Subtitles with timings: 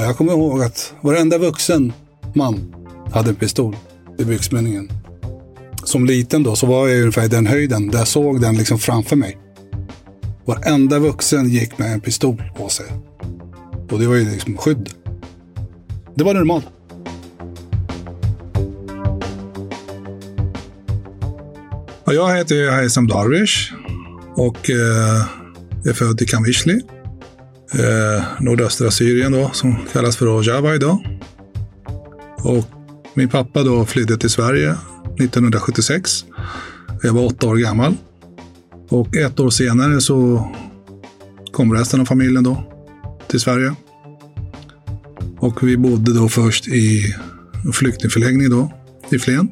[0.00, 1.92] Ja, jag kommer ihåg att varenda vuxen
[2.34, 2.74] man
[3.12, 3.76] hade en pistol
[4.18, 4.92] i byxmynningen.
[5.84, 8.78] Som liten då så var jag ungefär i den höjden där jag såg den liksom
[8.78, 9.38] framför mig.
[10.44, 12.86] Varenda vuxen gick med en pistol på sig.
[13.90, 14.90] Och det var ju liksom skydd.
[16.14, 16.66] Det var normalt.
[22.04, 23.72] Jag heter Haysam Darwish
[24.36, 25.24] och eh,
[25.84, 26.80] är född i Kamishli.
[27.72, 31.20] Eh, nordöstra Syrien då, som kallas för Rojava idag.
[32.38, 32.64] Och
[33.14, 34.74] min pappa då flydde till Sverige
[35.18, 36.24] 1976.
[37.02, 37.94] Jag var åtta år gammal.
[38.88, 40.48] Och ett år senare så
[41.52, 42.62] kom resten av familjen då
[43.28, 43.74] till Sverige.
[45.38, 47.14] Och vi bodde då först i
[47.72, 48.72] flyktingförläggning då,
[49.10, 49.48] i Flen.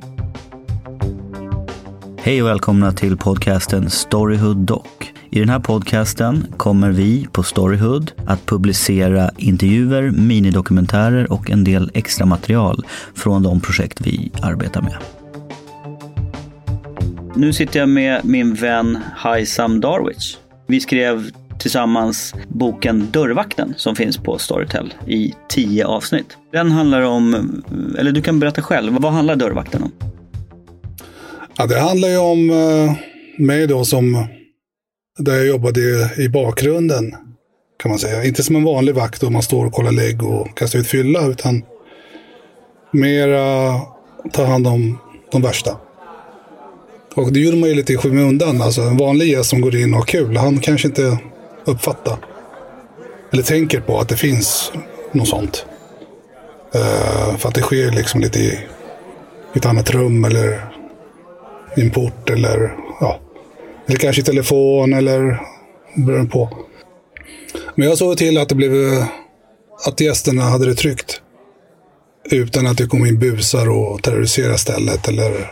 [2.18, 4.86] Hej och välkomna till podcasten Storyhood Doc.
[5.30, 11.90] I den här podcasten kommer vi på Storyhood att publicera intervjuer, minidokumentärer och en del
[11.94, 12.84] extra material
[13.14, 14.96] från de projekt vi arbetar med.
[17.36, 20.36] Nu sitter jag med min vän Haisam Darwich.
[20.66, 26.36] Vi skrev tillsammans boken Dörrvakten som finns på Storytel i tio avsnitt.
[26.52, 27.52] Den handlar om,
[27.98, 29.92] eller du kan berätta själv, vad handlar Dörrvakten om?
[31.56, 32.92] Ja, det handlar ju om eh,
[33.46, 34.26] mig då som,
[35.18, 37.14] där jag jobbade i, bakgrunden.
[37.82, 38.24] Kan man säga.
[38.24, 41.26] Inte som en vanlig vakt då man står och kollar lägg och kastar ut fylla.
[41.26, 41.62] Utan
[42.90, 43.80] mera
[44.32, 44.98] ta hand om
[45.32, 45.76] de värsta.
[47.14, 48.62] Och det gjorde man ju lite i skymundan.
[48.62, 51.18] Alltså en vanlig gäst som går in och har kul, han kanske inte
[51.64, 52.16] uppfattar.
[53.32, 54.72] Eller tänker på att det finns
[55.12, 55.66] något sånt.
[56.74, 58.58] Uh, för att det sker liksom lite i,
[59.54, 60.74] ett annat rum eller
[61.76, 62.87] i en port eller.
[63.88, 65.40] Eller kanske i telefon eller
[65.94, 66.66] beroende på.
[67.74, 68.72] Men jag såg till att det blev
[69.86, 71.22] att gästerna hade det tryggt.
[72.30, 75.50] Utan att det kom in busar och terroriserade stället eller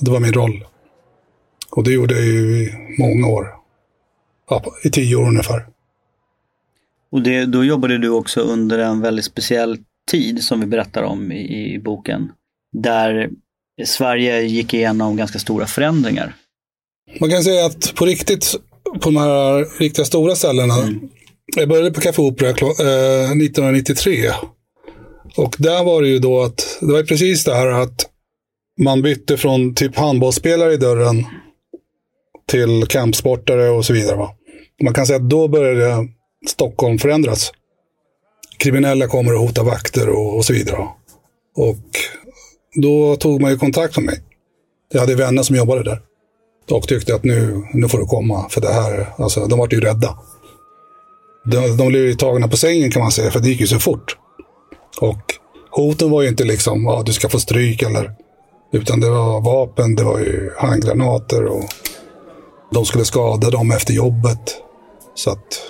[0.00, 0.64] det var min roll.
[1.70, 3.54] Och det gjorde jag ju i många år.
[4.50, 5.66] Ja, I tio år ungefär.
[7.10, 9.78] Och det, då jobbade du också under en väldigt speciell
[10.10, 12.32] tid som vi berättar om i, i boken.
[12.72, 13.30] Där
[13.84, 16.34] Sverige gick igenom ganska stora förändringar.
[17.20, 20.74] Man kan säga att på riktigt, på de här riktiga stora ställena.
[20.82, 21.08] Mm.
[21.56, 24.30] Jag började på Café Opera eh, 1993.
[25.36, 28.08] Och där var det ju då att, det var precis det här att
[28.80, 31.24] man bytte från typ handbollsspelare i dörren
[32.48, 34.16] till kampsportare och så vidare.
[34.16, 34.30] Va?
[34.82, 36.08] Man kan säga att då började
[36.48, 37.52] Stockholm förändras.
[38.58, 40.88] Kriminella kommer och hotar vakter och, och så vidare.
[41.56, 41.86] Och
[42.74, 44.20] då tog man ju kontakt med mig.
[44.92, 46.02] Jag hade vänner som jobbade där.
[46.70, 49.80] Och tyckte att nu, nu får du komma, för det här, alltså de var ju
[49.80, 50.18] rädda.
[51.44, 53.78] De, de blev ju tagna på sängen kan man säga, för det gick ju så
[53.78, 54.16] fort.
[55.00, 55.22] Och
[55.70, 58.10] hoten var ju inte liksom, ja, du ska få stryk eller
[58.72, 61.64] utan det var vapen, det var ju handgranater och
[62.72, 64.56] de skulle skada dem efter jobbet.
[65.14, 65.62] Så att...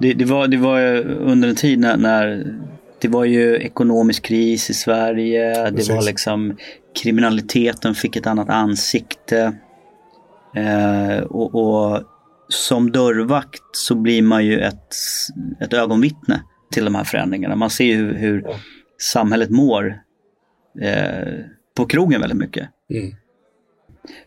[0.00, 2.44] det, det, var, det var under en tid när, när
[3.00, 5.70] det var ju ekonomisk kris i Sverige.
[5.70, 5.88] Precis.
[5.88, 6.56] Det var liksom
[7.02, 9.52] kriminaliteten fick ett annat ansikte.
[10.56, 12.02] Eh, och, och,
[12.48, 14.94] som dörrvakt så blir man ju ett,
[15.60, 17.56] ett ögonvittne till de här förändringarna.
[17.56, 18.44] Man ser ju hur, hur
[19.00, 20.00] samhället mår.
[20.80, 21.44] Eh,
[21.76, 22.68] på krogen väldigt mycket.
[22.90, 23.14] Mm.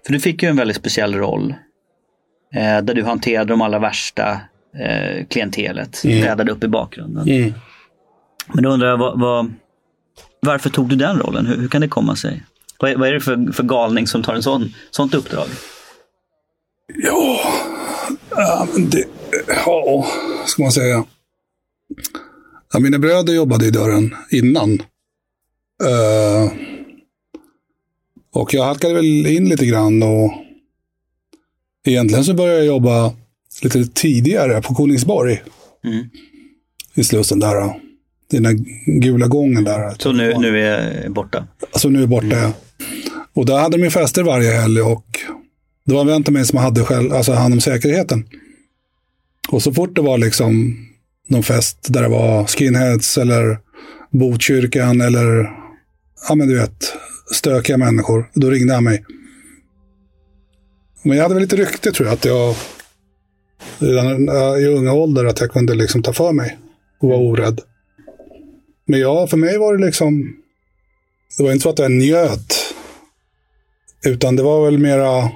[0.06, 1.54] För du fick ju en väldigt speciell roll.
[2.54, 4.42] Eh, där du hanterade de allra värsta
[4.80, 6.04] eh, klientelet.
[6.06, 6.50] Mm.
[6.50, 7.30] Upp i bakgrunden.
[7.30, 7.54] Mm.
[8.54, 9.54] Men då undrar jag, vad, vad,
[10.39, 11.45] varför tog du den rollen?
[11.45, 12.44] Hur, hur kan det komma sig?
[12.80, 15.48] Vad är, vad är det för, för galning som tar en sån, sånt uppdrag?
[16.94, 19.06] Ja, det,
[19.48, 20.08] ja,
[20.46, 21.06] ska man säga.
[22.74, 24.72] Ja, mina bröder jobbade i dörren innan.
[25.84, 26.52] Uh,
[28.34, 30.32] och jag halkade väl in lite grann och
[31.86, 33.14] egentligen så började jag jobba
[33.62, 35.44] lite tidigare på Kolingsborg.
[35.84, 36.10] Mm.
[36.94, 37.80] I Slussen där.
[38.32, 38.54] Den där
[39.00, 39.96] gula gången där.
[40.00, 41.48] Så nu, nu är borta?
[41.72, 42.40] Alltså nu är borta, mm.
[42.40, 42.54] ja.
[43.34, 45.20] Och där hade de fester varje helg och
[45.86, 48.26] det var en vän till mig som hade själv, alltså hand om säkerheten.
[49.50, 50.78] Och så fort det var liksom
[51.28, 53.60] någon fest där det var skinheads eller
[54.12, 55.52] Botkyrkan eller
[56.28, 56.94] ja men du vet,
[57.34, 59.06] stökiga människor, då ringde han mig.
[61.04, 62.56] Men jag hade väl lite rykte tror jag, att jag
[63.80, 64.30] redan
[64.60, 66.58] i unga ålder att jag kunde liksom ta för mig
[67.00, 67.62] och vara orädd.
[68.86, 70.36] Men ja, för mig var det liksom,
[71.38, 72.54] det var inte så att jag njöt.
[74.06, 75.30] Utan det var väl mera,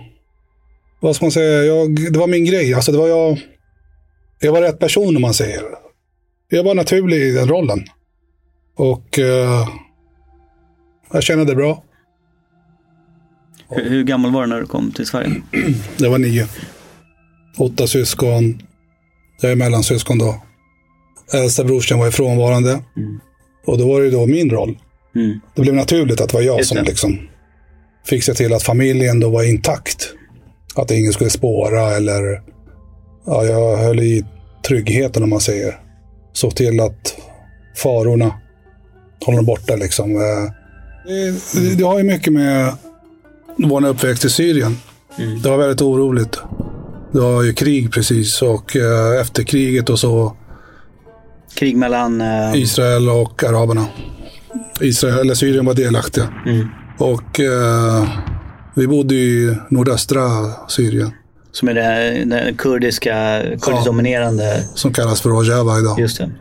[1.00, 2.74] vad ska man säga, jag, det var min grej.
[2.74, 3.40] Alltså det var jag,
[4.40, 5.62] jag var rätt person om man säger.
[6.50, 7.84] Jag var naturlig i den rollen.
[8.76, 9.70] Och uh,
[11.14, 11.84] jag kände det bra.
[13.70, 15.42] Hur, hur, gammal var du när du kom till Sverige?
[15.98, 16.48] Jag var nio.
[17.58, 18.62] Åtta syskon.
[19.42, 20.44] Jag är mellansyskon då.
[21.34, 22.72] Äldsta brorsan var ifrånvarande.
[22.72, 23.20] Mm.
[23.66, 24.78] Och då var det då min roll.
[25.16, 25.40] Mm.
[25.56, 27.20] Det blev naturligt att det var jag som liksom
[28.06, 30.14] fick se till att familjen då var intakt.
[30.76, 32.42] Att ingen skulle spåra eller
[33.26, 34.26] ja, jag höll i
[34.68, 35.80] tryggheten om man säger.
[36.34, 37.16] Såg till att
[37.76, 38.34] farorna
[39.26, 40.16] håller borta liksom.
[40.16, 40.54] Eh,
[41.54, 42.74] det, det har ju mycket med
[43.58, 44.78] vår uppväxt i Syrien.
[45.18, 45.42] Mm.
[45.42, 46.40] Det var väldigt oroligt.
[47.12, 50.36] Det var ju krig precis och eh, efter kriget och så.
[51.56, 52.22] Krig mellan?
[52.22, 52.56] Eh...
[52.56, 53.86] Israel och araberna.
[54.82, 56.34] Israel, eller Syrien var delaktiga.
[56.46, 56.68] Mm.
[56.98, 58.08] Och eh,
[58.80, 60.22] vi bodde i nordöstra
[60.68, 61.12] Syrien.
[61.52, 64.64] Som är det, det kurdiska, kurdiskt dominerande?
[64.76, 66.00] som kallas för Rojava idag.
[66.00, 66.32] Just det.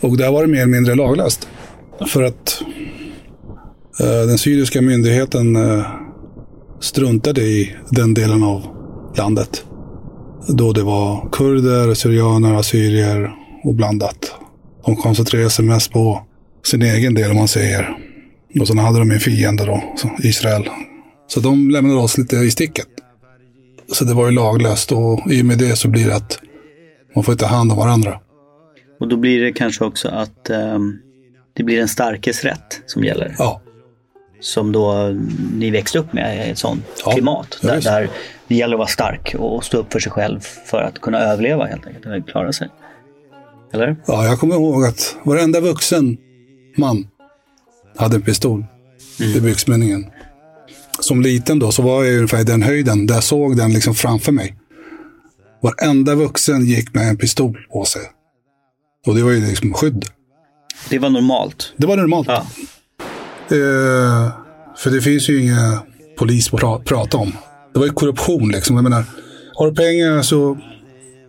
[0.00, 1.48] Och där var det mer eller mindre laglöst.
[2.08, 2.62] För att
[4.00, 5.86] eh, den syriska myndigheten eh,
[6.80, 8.62] struntade i den delen av
[9.16, 9.64] landet.
[10.48, 13.30] Då det var kurder, syrianer, assyrier
[13.64, 14.34] och blandat.
[14.86, 16.22] De koncentrerade sig mest på
[16.64, 17.98] sin egen del om man säger.
[18.60, 19.82] Och sen hade de en fiende då,
[20.22, 20.68] Israel.
[21.26, 22.86] Så de lämnade oss lite i sticket.
[23.92, 26.38] Så det var ju laglöst och i och med det så blir det att
[27.14, 28.20] man får ta hand om varandra.
[29.00, 30.98] Och då blir det kanske också att um,
[31.56, 33.34] det blir en starkes rätt som gäller.
[33.38, 33.60] Ja.
[34.40, 35.16] Som då
[35.54, 37.58] ni växte upp med, ett sånt ja, klimat.
[37.62, 38.10] Där, där
[38.48, 41.64] det gäller att vara stark och stå upp för sig själv för att kunna överleva
[41.64, 42.68] helt enkelt, eller klara sig.
[43.72, 43.96] Eller?
[44.06, 46.16] Ja, jag kommer ihåg att varenda vuxen
[46.76, 47.08] man
[47.96, 48.64] hade en pistol
[49.20, 49.36] mm.
[49.36, 50.06] i byxmynningen.
[51.04, 53.94] Som liten då så var jag ungefär i den höjden där jag såg den liksom
[53.94, 54.56] framför mig.
[55.62, 58.02] Varenda vuxen gick med en pistol på sig.
[59.06, 60.04] Och det var ju liksom skydd.
[60.88, 61.72] Det var normalt?
[61.76, 62.28] Det var normalt.
[62.28, 62.46] Ja.
[63.56, 64.32] Eh,
[64.76, 65.82] för det finns ju inga
[66.18, 67.32] polis att prata om.
[67.72, 68.76] Det var ju korruption liksom.
[68.76, 69.04] Jag menar,
[69.54, 70.58] har du pengar så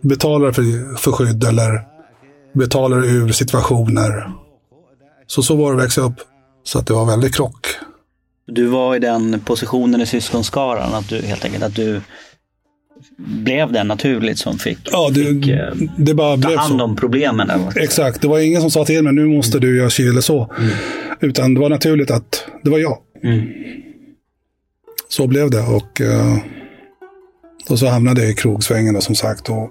[0.02, 1.82] betalar du för, för skydd eller
[2.54, 4.30] betalar ur situationer.
[5.26, 6.16] Så så var det att växa upp.
[6.64, 7.66] Så att det var väldigt krock.
[8.46, 12.00] Du var i den positionen i syskonskaran att du helt enkelt att du
[13.16, 17.48] blev det naturligt som fick, ja, det, fick eh, det bara ta hand om problemen.
[17.48, 17.78] Där.
[17.78, 20.52] Exakt, det var ingen som sa till mig nu måste du göra si eller så.
[20.58, 20.70] Mm.
[21.20, 22.98] Utan det var naturligt att det var jag.
[23.22, 23.48] Mm.
[25.08, 26.38] Så blev det och, uh,
[27.68, 29.70] och så hamnade jag i krogsvängen som sagt och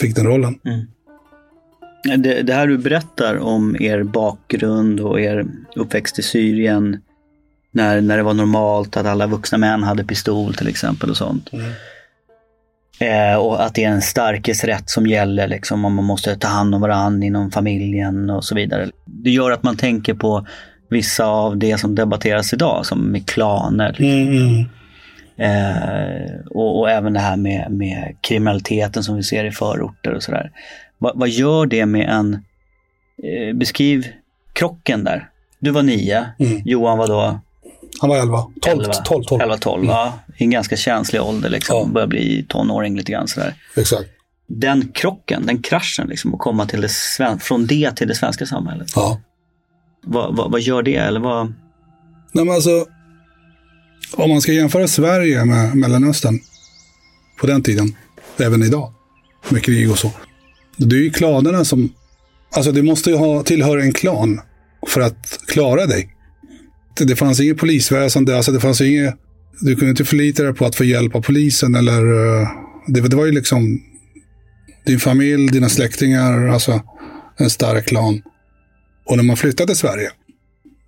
[0.00, 0.58] fick den rollen.
[0.64, 0.86] Mm.
[2.22, 6.96] Det, det, här du berättar om er bakgrund och er uppväxt i Syrien.
[7.72, 11.52] När, när det var normalt att alla vuxna män hade pistol till exempel och sånt.
[11.52, 11.72] Mm.
[13.00, 16.48] Eh, och att det är en starkes rätt som gäller liksom om man måste ta
[16.48, 18.90] hand om varandra inom familjen och så vidare.
[19.04, 20.46] Det gör att man tänker på
[20.90, 23.96] vissa av det som debatteras idag som med klaner.
[23.98, 24.38] Liksom.
[24.38, 24.64] Mm.
[25.36, 30.22] Eh, och, och, även det här med, med kriminaliteten som vi ser i förorter och
[30.22, 30.50] sådär.
[30.98, 32.34] Va, vad gör det med en,
[33.22, 34.06] eh, beskriv
[34.52, 35.28] krocken där.
[35.58, 36.62] Du var nio, mm.
[36.64, 37.40] Johan var då?
[38.00, 38.46] Han var elva.
[38.60, 39.42] Tolv, tolv, tolv.
[39.42, 39.94] Elva, tolv, mm.
[39.94, 40.18] ja.
[40.36, 41.76] I en ganska känslig ålder liksom.
[41.76, 41.92] Ja.
[41.92, 43.54] Börjar bli tonåring lite grann sådär.
[43.76, 44.08] Exakt.
[44.48, 46.90] Den krocken, den kraschen liksom, att komma till det
[47.40, 48.88] från det till det svenska samhället.
[48.94, 49.20] Ja.
[50.04, 50.96] Vad, vad, vad gör det?
[50.96, 51.46] Eller vad?
[52.32, 52.86] Nej, men alltså,
[54.12, 56.40] om man ska jämföra Sverige med Mellanöstern
[57.40, 57.96] på den tiden,
[58.38, 58.92] även idag,
[59.48, 60.10] med krig och så.
[60.76, 61.92] Det är ju klanerna som...
[62.52, 64.40] Alltså du måste ju ha, tillhöra en klan
[64.86, 66.16] för att klara dig.
[67.04, 69.14] Det fanns inget polisväsende, alltså det fanns inget...
[69.60, 72.02] Du kunde inte förlita dig på att få hjälp av polisen eller...
[72.40, 72.48] Eh,
[72.86, 73.80] det, det var ju liksom
[74.86, 76.82] din familj, dina släktingar, alltså
[77.36, 78.22] en stark klan.
[79.06, 80.10] Och när man flyttar till Sverige,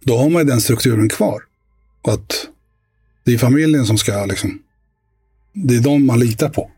[0.04, 1.42] då har man ju den strukturen kvar.
[2.02, 2.46] Och att
[3.24, 4.58] det är familjen som ska liksom,
[5.54, 6.70] det är de man litar på.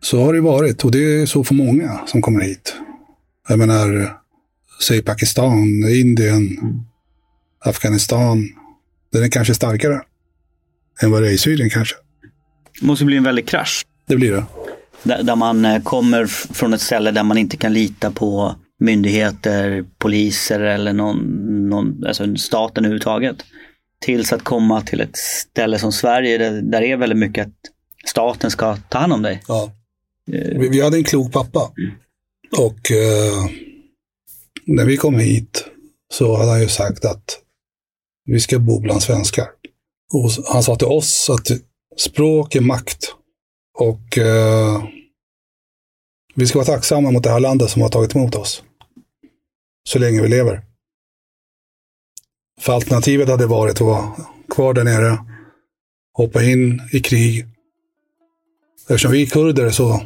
[0.00, 2.74] Så har det varit och det är så för många som kommer hit.
[3.48, 4.08] Jag menar, eh,
[4.82, 6.80] säg Pakistan, Indien, mm.
[7.64, 8.48] Afghanistan.
[9.12, 10.00] Den är kanske starkare
[11.02, 11.96] än vad det är i Syrien kanske.
[12.80, 13.86] Det måste bli en väldig krasch.
[14.06, 14.44] Det blir det.
[15.02, 19.84] Där, där man eh, kommer från ett ställe där man inte kan lita på myndigheter,
[19.98, 21.18] poliser eller någon,
[21.68, 23.36] någon alltså staten överhuvudtaget.
[24.00, 27.52] Tills att komma till ett ställe som Sverige där, där det är väldigt mycket att
[28.06, 29.42] staten ska ta hand om dig.
[29.48, 29.72] Ja.
[30.32, 30.58] Eh.
[30.58, 31.72] Vi, vi hade en klok pappa.
[32.58, 33.50] Och eh,
[34.64, 35.64] när vi kom hit
[36.12, 37.43] så hade han ju sagt att
[38.24, 39.48] vi ska bo bland svenskar.
[40.12, 41.60] Och han sa till oss att
[41.96, 43.14] språk är makt.
[43.78, 44.84] Och eh,
[46.34, 48.62] vi ska vara tacksamma mot det här landet som har tagit emot oss.
[49.88, 50.62] Så länge vi lever.
[52.60, 54.12] För alternativet hade varit att vara
[54.50, 55.18] kvar där nere,
[56.12, 57.46] hoppa in i krig.
[58.88, 60.02] Eftersom vi är kurder så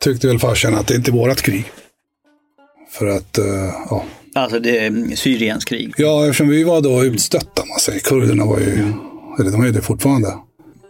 [0.00, 1.72] tyckte väl farsan att det inte är vårat krig.
[2.90, 4.04] För att, eh, ja.
[4.34, 5.94] Alltså det är Syriens krig?
[5.96, 8.00] Ja, eftersom vi var då utstötta, man säger.
[8.00, 8.92] Kurderna var ju,
[9.40, 10.34] eller de är det fortfarande.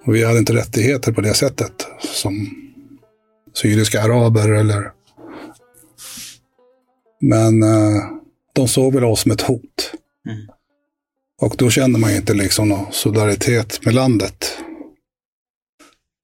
[0.05, 2.51] Och vi hade inte rättigheter på det sättet som
[3.55, 4.91] syriska araber eller...
[7.21, 8.03] Men uh,
[8.53, 9.93] de såg väl oss som ett hot.
[10.29, 10.47] Mm.
[11.41, 14.59] Och då kände man inte liksom någon solidaritet med landet.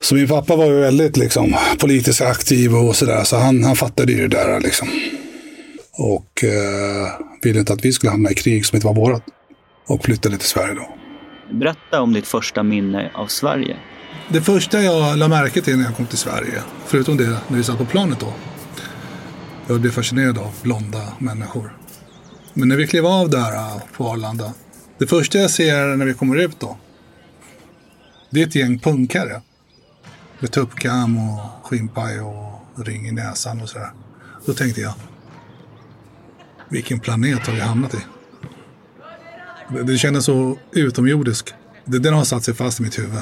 [0.05, 4.13] Så min pappa var ju väldigt liksom, politiskt aktiv och sådär, så han, han fattade
[4.13, 4.61] ju det där.
[4.61, 4.89] Liksom.
[5.99, 7.09] Och eh,
[7.43, 9.23] ville inte att vi skulle hamna i krig som inte var vårat.
[9.87, 10.95] Och flyttade till Sverige då.
[11.53, 13.77] Berätta om ditt första minne av Sverige.
[14.29, 17.65] Det första jag lade märke till när jag kom till Sverige, förutom det när vi
[17.65, 18.33] satt på planet då.
[19.67, 21.77] Jag blev fascinerad av blonda människor.
[22.55, 24.53] Men när vi klev av där äh, på Arlanda.
[24.99, 26.77] Det första jag ser när vi kommer ut då.
[28.31, 29.43] Det är ett gäng punkare.
[30.41, 33.91] Med tuppkam och skinnpaj och ring i näsan och sådär.
[34.47, 34.95] Då tänkte jag.
[36.71, 37.99] Vilken planet har vi hamnat i?
[39.85, 41.55] Det, kändes så utomjordisk.
[41.85, 43.21] Det, den har satt sig fast i mitt huvud.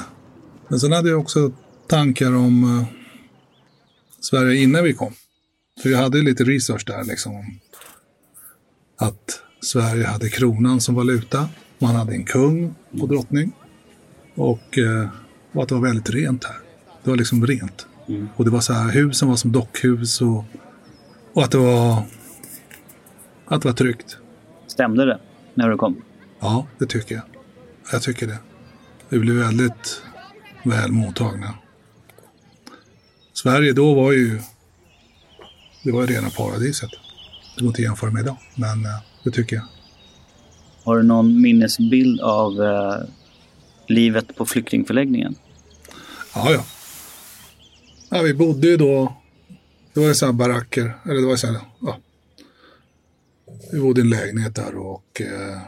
[0.67, 1.51] Men sen hade jag också
[1.87, 2.85] tankar om uh,
[4.19, 5.13] Sverige innan vi kom.
[5.83, 7.59] För jag hade lite research där liksom
[8.97, 11.49] att Sverige hade kronan som valuta.
[11.79, 13.51] Man hade en kung och drottning.
[14.35, 15.09] Och, eh,
[15.51, 16.57] och att det var väldigt rent här.
[17.03, 17.87] Det var liksom rent.
[18.07, 18.27] Mm.
[18.35, 20.45] Och det var så här, husen var som dockhus och,
[21.33, 22.03] och att det var
[23.47, 24.17] att det var tryggt.
[24.67, 25.19] Stämde det
[25.53, 26.01] när du kom?
[26.39, 27.23] Ja, det tycker jag.
[27.91, 28.37] Jag tycker det.
[29.09, 30.01] Vi blev väldigt
[30.63, 31.53] väl mottagna.
[33.33, 34.39] Sverige då var ju,
[35.83, 36.89] det var ju rena paradiset.
[37.55, 39.65] Det går inte att jämföra med idag, men eh, det tycker jag.
[40.83, 42.95] Har du någon minnesbild av eh,
[43.87, 45.35] livet på flyktingförläggningen?
[46.35, 46.65] Ja, ja.
[48.09, 49.17] ja vi bodde ju då,
[49.93, 51.97] det var ju sådana baracker, eller det var ju sådana, ja.
[53.71, 55.61] Vi bodde i en lägenhet där och eh,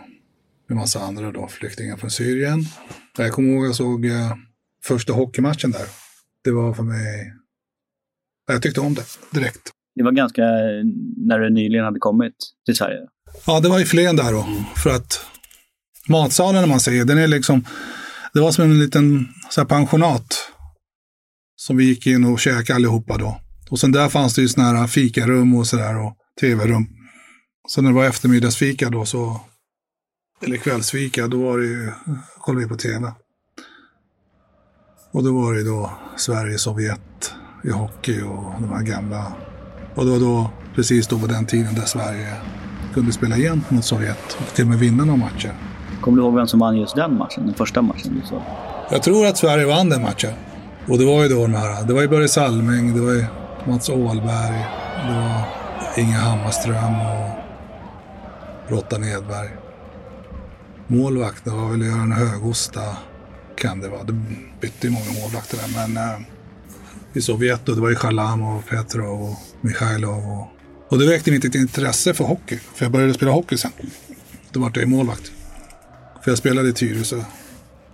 [0.67, 2.65] med massa andra då, flyktingar från Syrien.
[3.17, 4.33] Jag kommer ihåg att jag såg eh,
[4.83, 5.85] första hockeymatchen där.
[6.43, 7.33] Det var för mig,
[8.47, 9.71] jag tyckte om det direkt.
[9.95, 10.41] Det var ganska
[11.27, 12.33] när du nyligen hade kommit
[12.65, 12.99] till Sverige?
[13.45, 14.41] Ja, det var i Flen där då.
[14.41, 14.63] Mm.
[14.83, 15.25] För att
[16.07, 17.65] matsalen, när man säger, den är liksom,
[18.33, 20.45] det var som en liten så pensionat.
[21.55, 23.41] Som vi gick in och käkade allihopa då.
[23.69, 26.87] Och sen där fanns det ju sådana här fikarum och sådär och tv-rum.
[27.69, 29.41] Så när det var eftermiddagsfika då så,
[30.45, 31.91] eller kvällsfika, då var det ju,
[32.39, 33.13] kollade vi på tv.
[35.11, 37.33] Och då var det då Sverige, Sovjet
[37.63, 39.33] i hockey och de här gamla
[39.95, 42.33] och det var då, precis då på den tiden där Sverige
[42.93, 45.53] kunde spela igen mot Sovjet och till och med vinna några matcher.
[46.01, 48.41] Kommer du ihåg vem som vann just den matchen, den första matchen du såg?
[48.91, 50.33] Jag tror att Sverige vann den matchen.
[50.87, 53.25] Och det var ju då de här, det var ju Börje Salming, det var ju
[53.67, 54.65] Mats Åhlberg,
[55.07, 55.43] det var
[55.97, 57.38] Inge Hammarström och
[58.69, 59.49] Råttan Edberg.
[60.87, 62.97] Målvakt, Målvakten var väl Göran Högosta,
[63.55, 64.03] kan det vara.
[64.03, 64.13] Det
[64.61, 66.19] bytte ju många målvakter där, men eh,
[67.13, 70.31] i Sovjet då, det var ju Chalamov, Petrov och Mikhailov.
[70.31, 70.47] Och,
[70.89, 72.57] och det väckte mitt intresse för hockey.
[72.75, 73.71] För jag började spela hockey sen.
[74.51, 75.31] Då var jag målvakt.
[76.23, 77.23] För jag spelade i Tyresö.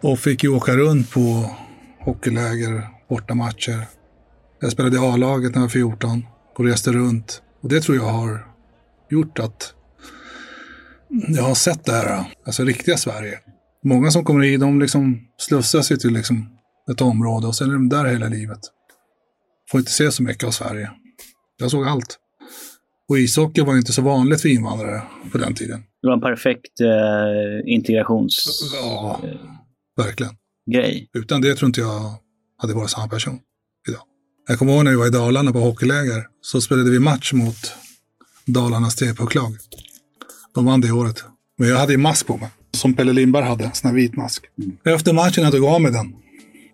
[0.01, 1.55] Och fick ju åka runt på
[2.00, 3.88] hockeyläger, bortamatcher.
[4.62, 7.41] Jag spelade i A-laget när jag var 14 och reste runt.
[7.62, 8.48] Och det tror jag har
[9.10, 9.74] gjort att
[11.09, 13.39] jag har sett det här, alltså riktiga Sverige.
[13.83, 16.50] Många som kommer hit, de liksom slussas ju till liksom
[16.91, 18.59] ett område och sen är de där hela livet.
[19.71, 20.91] Får inte se så mycket av Sverige.
[21.57, 22.17] Jag såg allt.
[23.09, 25.83] Och ishockey var inte så vanligt för invandrare på den tiden.
[26.01, 28.45] Det var en perfekt eh, integrations...
[28.74, 29.21] Ja,
[29.97, 30.33] verkligen.
[30.71, 31.09] Grej.
[31.13, 32.13] Utan det tror inte jag
[32.57, 33.39] hade varit samma person
[33.88, 34.01] idag.
[34.47, 36.27] Jag kommer ihåg när vi var i Dalarna på hockeyläger.
[36.41, 37.74] Så spelade vi match mot
[38.45, 39.57] Dalarnas TP-lag.
[40.55, 41.24] De vann det året.
[41.57, 42.50] Men jag hade ju mask på mig.
[42.71, 44.45] Som Pelle Lindberg hade, sån här vit mask.
[44.59, 44.95] Mm.
[44.95, 46.13] Efter matchen jag tog av mig den.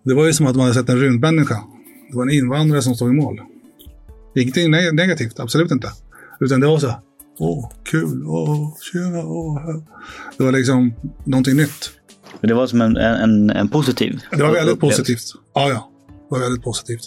[0.06, 1.64] Det var ju som att man hade sett en rymdmänniska.
[2.10, 3.42] Det var en invandrare som stod i mål.
[4.36, 5.92] Ingenting negativt, absolut inte.
[6.40, 6.94] Utan det var så
[7.40, 9.82] åh, kul, åh, tjena, åh.
[10.38, 10.94] Det var liksom
[11.26, 11.92] någonting nytt.
[12.42, 15.24] Det var som en, en, en positiv Det var väldigt positivt.
[15.54, 15.92] Ja, ja.
[16.08, 17.02] Det var väldigt positivt.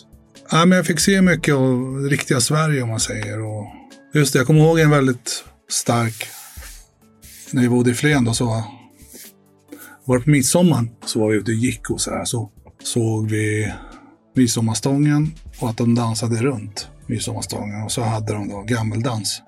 [0.50, 3.40] Ja, men jag fick se mycket av riktiga Sverige om man säger.
[3.40, 3.66] Och
[4.14, 6.26] just det, jag kommer ihåg en väldigt stark,
[7.50, 8.64] när vi bodde i Flen då så
[10.04, 12.50] var det på midsommar så var vi ute och gick och så här så
[12.82, 13.72] såg vi
[14.36, 19.42] midsommarstången och att de dansade runt midsommarstången och så hade de då gammeldans.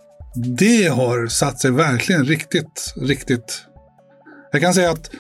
[0.59, 3.63] Det har satt sig verkligen riktigt, riktigt.
[4.53, 5.11] Jag kan säga att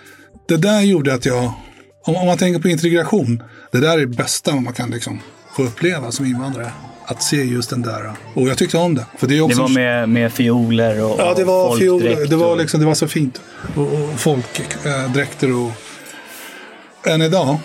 [0.48, 1.52] det där gjorde att jag,
[2.06, 3.42] om, om man tänker på integration,
[3.72, 5.20] det där är det bästa man kan liksom
[5.56, 6.72] få uppleva som invandrare.
[7.08, 8.12] Att se just den där.
[8.34, 9.06] Och jag tyckte om det.
[9.18, 9.56] För det, är också...
[9.56, 12.26] det var med, med fioler och Ja, det var fioler.
[12.26, 13.40] Det var, liksom, det var så fint.
[13.76, 15.70] Och, och folkdräkter och...
[17.06, 17.58] Än idag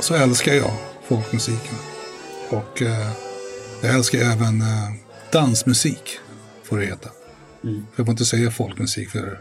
[0.00, 0.70] så älskar jag
[1.08, 1.74] folkmusiken.
[2.50, 3.10] Och eh,
[3.82, 4.90] jag älskar även eh,
[5.32, 6.18] dansmusik,
[6.64, 7.08] får det heta.
[7.64, 7.86] Mm.
[7.96, 9.40] Jag får inte säga folkmusik för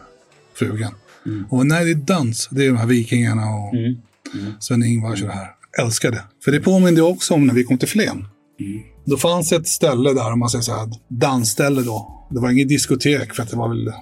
[0.53, 0.95] frugan.
[1.25, 1.45] Mm.
[1.50, 3.97] Och när det är dans, det är de här vikingarna och mm.
[4.33, 4.53] Mm.
[4.59, 5.47] Sven-Ingvars och det här.
[5.81, 6.23] Älskar det.
[6.43, 8.27] För det påminner också om när vi kom till Flen.
[8.62, 8.84] Mm.
[9.06, 12.27] Då fanns ett ställe där, om man säger så här, dansställe då.
[12.30, 13.94] Det var inget diskotek för att det var väl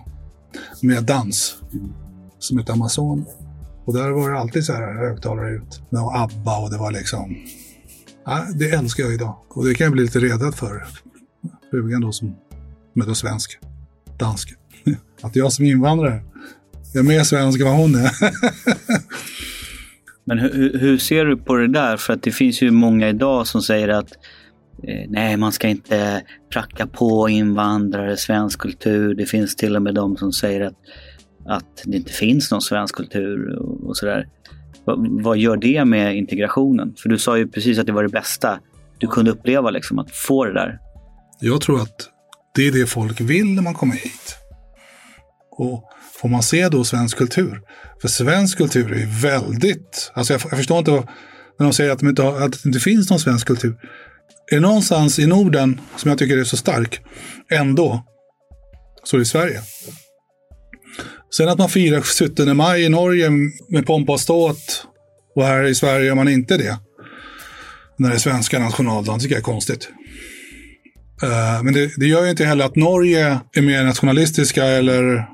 [0.82, 1.56] mer dans.
[1.74, 1.94] Mm.
[2.39, 3.25] Som hette Amazon.
[3.86, 5.82] Och där var det alltid så här högtalare ut.
[5.89, 7.36] Med ABBA och det var liksom...
[8.25, 9.38] Ja, det älskar jag idag.
[9.50, 10.88] Och det kan jag bli lite redad för.
[11.72, 12.36] Frugan då som,
[12.94, 13.60] som är då svensk.
[14.20, 14.54] Dansk.
[15.22, 16.22] Att jag som invandrare
[16.94, 18.12] är mer svensk än vad hon är.
[20.25, 21.98] Men hur, hur, ser du på det där?
[21.98, 24.14] För att det finns ju många idag som säger att
[24.83, 29.15] Eh, nej, man ska inte pracka på invandrare svensk kultur.
[29.15, 30.75] Det finns till och med de som säger att,
[31.46, 34.27] att det inte finns någon svensk kultur och, och sådär.
[34.85, 36.94] Vad, vad gör det med integrationen?
[36.98, 38.59] För du sa ju precis att det var det bästa
[38.98, 40.79] du kunde uppleva, liksom, att få det där.
[41.39, 42.09] Jag tror att
[42.55, 44.35] det är det folk vill när man kommer hit.
[45.51, 45.83] Och
[46.22, 47.61] får man se då svensk kultur?
[48.01, 51.07] För svensk kultur är väldigt, alltså jag, jag förstår inte vad,
[51.59, 53.75] när de säger att, de inte har, att det inte finns någon svensk kultur.
[54.51, 57.01] Är det någonstans i Norden som jag tycker är så stark,
[57.51, 58.05] ändå,
[59.03, 59.62] så är det Sverige.
[61.38, 63.29] Sen att man firar 17 maj i Norge
[63.70, 64.88] med pompa och ståt
[65.35, 66.77] och här i Sverige gör man inte det.
[67.98, 69.90] När det är svenska nationaldagen tycker jag är konstigt.
[71.24, 75.27] Uh, men det, det, gör ju inte heller att Norge är mer nationalistiska eller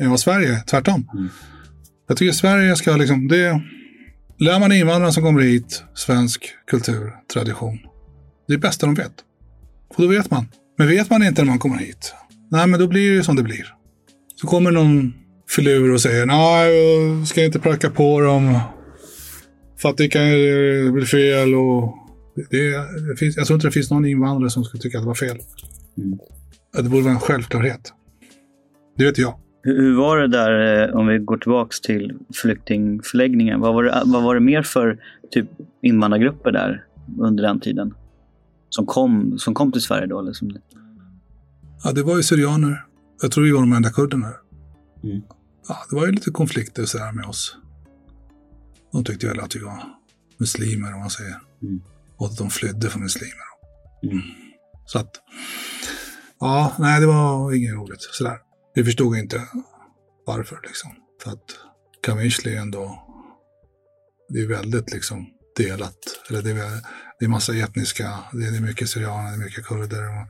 [0.00, 1.08] än vad Sverige är, tvärtom.
[1.14, 1.28] Mm.
[2.08, 3.60] Jag tycker Sverige ska liksom, det
[4.38, 7.78] lär man invandrare som kommer hit svensk kultur, tradition.
[8.46, 9.12] Det är det bästa de vet.
[9.88, 10.46] Och då vet man.
[10.78, 12.14] Men vet man inte när man kommer hit,
[12.50, 13.66] nej men då blir det som det blir.
[14.34, 15.14] Så kommer någon
[15.48, 16.74] filur och säger nej,
[17.18, 18.58] jag ska inte pracka på dem.
[19.78, 20.22] För att det kan
[20.92, 21.94] bli fel och
[22.50, 22.70] det,
[23.08, 25.14] det finns, jag tror inte det finns någon invandrare som skulle tycka att det var
[25.14, 25.38] fel.
[25.98, 26.18] Mm.
[26.76, 27.92] Det borde vara en självklarhet.
[28.98, 29.34] Det vet jag.
[29.62, 34.22] Hur var det där, eh, om vi går tillbaks till flyktingförläggningen, vad var det, vad
[34.22, 34.98] var det mer för
[35.30, 35.46] typ
[35.82, 36.84] invandrargrupper där
[37.18, 37.94] under den tiden?
[38.74, 40.20] Som kom, som kom till Sverige då?
[40.20, 40.56] Liksom?
[41.84, 42.86] Ja, det var ju syrianer.
[43.22, 44.32] Jag tror vi var de enda kurderna.
[45.04, 45.22] Mm.
[45.68, 47.56] Ja, det var ju lite konflikter så här med oss.
[48.92, 49.82] De tyckte väl att vi var
[50.38, 51.40] muslimer, om man säger.
[51.62, 51.82] Mm.
[52.16, 53.46] Och att de flydde från muslimer.
[54.02, 54.20] Mm.
[54.86, 55.10] Så att,
[56.40, 58.02] ja, nej, det var inget roligt.
[58.02, 58.38] Sådär.
[58.74, 59.42] Vi förstod inte
[60.26, 60.90] varför liksom.
[61.22, 61.58] För att
[62.02, 63.02] Kamishli ändå,
[64.28, 65.98] det är väldigt liksom delat.
[66.28, 66.80] Eller det, är,
[67.22, 70.02] det är massa etniska, det är mycket syrianer, det är mycket kurder.
[70.08, 70.26] Och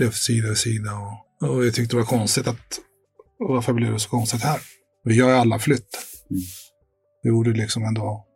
[0.00, 0.90] levt sida vid sida.
[0.92, 2.78] Och, och jag tyckte det var konstigt att,
[3.38, 4.60] varför blev det så konstigt här?
[5.04, 5.88] Vi har ju alla flytt.
[6.30, 6.42] Mm.
[7.22, 8.26] Det gjorde liksom ändå.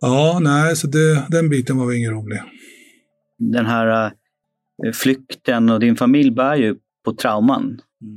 [0.00, 2.42] Ja, nej, så det, den biten var ingen rolig.
[3.38, 4.12] Den här
[4.86, 7.62] äh, flykten och din familj bär ju på trauman.
[7.62, 8.16] Mm.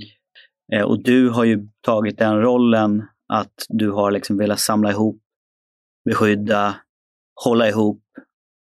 [0.73, 3.03] Eh, och du har ju tagit den rollen
[3.33, 5.21] att du har liksom velat samla ihop,
[6.05, 6.75] beskydda,
[7.43, 8.03] hålla ihop.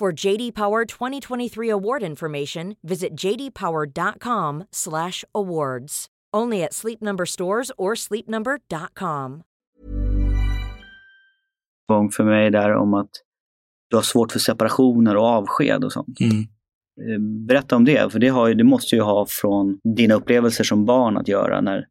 [0.00, 6.06] For JD Power 2023 award information, visit jdpower.com/awards.
[6.36, 9.42] Only at Sleep Number stores or sleepnumber.com.
[11.88, 13.10] gång för mig där om att
[13.90, 16.20] du har svårt för separationer och avsked och sånt.
[16.20, 16.38] Mm.
[16.40, 16.46] Eh,
[17.46, 20.84] Berätta om det, för det, har, ju- det måste ju ha från dina upplevelser som
[20.84, 21.86] barn att göra när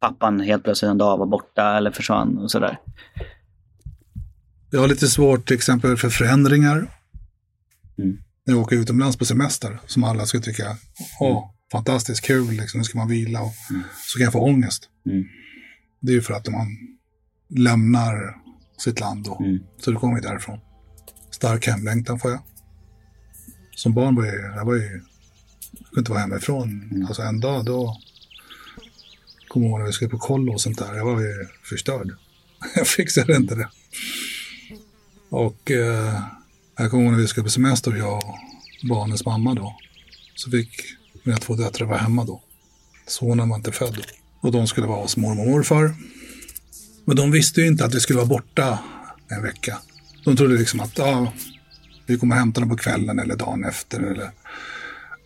[0.00, 2.78] pappan helt plötsligt en dag var borta eller försvann och sådär.
[4.70, 6.86] Jag har lite svårt till exempel för förändringar.
[7.98, 8.18] Mm.
[8.44, 10.76] När jag åker utomlands på semester, som alla ska tycka,
[11.20, 13.54] åh, fantastiskt kul, liksom, nu ska man vila och
[14.06, 14.88] så kan jag få ångest.
[15.06, 15.24] Mm.
[16.00, 16.66] Det är ju för att man
[17.48, 18.36] lämnar
[18.78, 19.38] sitt land då.
[19.38, 19.58] Mm.
[19.80, 20.58] Så då kommer därifrån.
[21.30, 22.40] Stark hemlängtan får jag.
[23.76, 25.02] Som barn var jag, jag var ju,
[25.72, 26.90] jag kunde inte vara hemifrån.
[26.90, 27.06] Mm.
[27.06, 27.96] Alltså en dag då,
[29.48, 32.10] kommer jag ihåg när vi skulle på kollo och sånt där, jag var ju förstörd.
[32.74, 33.68] jag fixade inte det.
[35.28, 36.22] Och eh,
[36.78, 38.38] jag kommer ihåg när vi skulle på semester, jag och
[38.88, 39.76] barnens mamma då.
[40.34, 40.70] Så fick
[41.22, 42.42] mina två döttrar vara hemma då.
[43.06, 44.06] Sonen var inte född.
[44.40, 45.94] Och de skulle vara hos mormor och morfar.
[47.04, 48.78] Men de visste ju inte att vi skulle vara borta
[49.28, 49.78] en vecka.
[50.24, 51.32] De trodde liksom att ja,
[52.06, 54.00] vi kommer hämta dem på kvällen eller dagen efter.
[54.00, 54.30] Eller...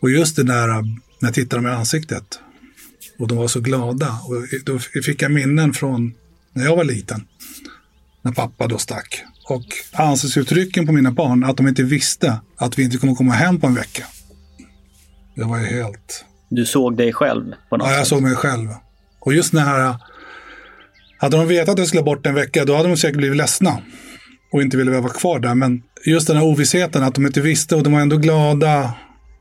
[0.00, 2.38] Och just det där när jag tittade dem i ansiktet
[3.18, 4.20] och de var så glada.
[4.24, 4.34] Och
[4.64, 6.14] då fick jag minnen från
[6.52, 7.26] när jag var liten.
[8.22, 9.24] När pappa då stack.
[9.52, 13.60] Och ansiktsuttrycken på mina barn, att de inte visste att vi inte kommer komma hem
[13.60, 14.04] på en vecka.
[15.36, 16.24] Det var ju helt...
[16.50, 18.08] Du såg dig själv på något Ja, jag sätt.
[18.08, 18.68] såg mig själv.
[19.20, 19.96] Och just när här...
[21.18, 23.78] Hade de vetat att jag skulle bort en vecka, då hade de säkert blivit ledsna.
[24.52, 25.54] Och inte ville vara kvar där.
[25.54, 28.94] Men just den här ovissheten, att de inte visste och de var ändå glada.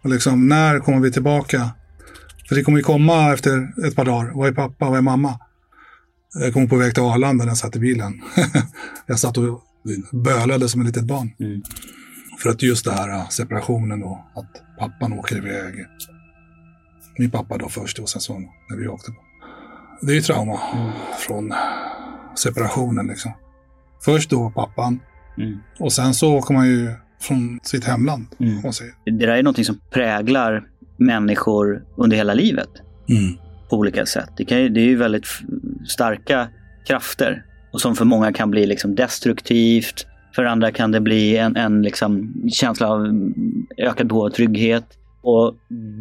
[0.03, 1.69] Och liksom, när kommer vi tillbaka?
[2.49, 4.31] För det kommer ju komma efter ett par dagar.
[4.33, 4.89] Vad är pappa?
[4.89, 5.39] Vad är mamma?
[6.33, 8.21] Jag kom på väg till Arlanda när jag satt i bilen.
[9.05, 9.61] jag satt och
[10.11, 11.31] bölade som ett litet barn.
[11.39, 11.61] Mm.
[12.39, 15.85] För att just det här äh, separationen då, att pappan åker iväg.
[17.17, 18.39] Min pappa då först och sen så
[18.69, 19.11] när vi åkte.
[20.01, 20.59] Det är ju trauma
[21.27, 21.53] från
[22.35, 23.31] separationen liksom.
[24.05, 24.99] Först då pappan
[25.37, 25.57] Mm.
[25.79, 26.91] och sen så åker man ju
[27.21, 28.25] från sitt hemland.
[28.39, 28.61] Mm.
[28.63, 28.93] man säger.
[29.05, 30.63] Det där är någonting som präglar
[30.97, 32.69] människor under hela livet
[33.09, 33.37] Mm.
[33.69, 34.29] på olika sätt.
[34.37, 35.25] Det, kan ju, det är ju väldigt
[35.87, 36.47] starka
[36.87, 40.07] krafter och som för många kan bli liksom destruktivt.
[40.35, 43.31] För andra kan det bli en, en liksom känsla av
[43.77, 44.85] ökad behov av trygghet.
[45.23, 45.55] Och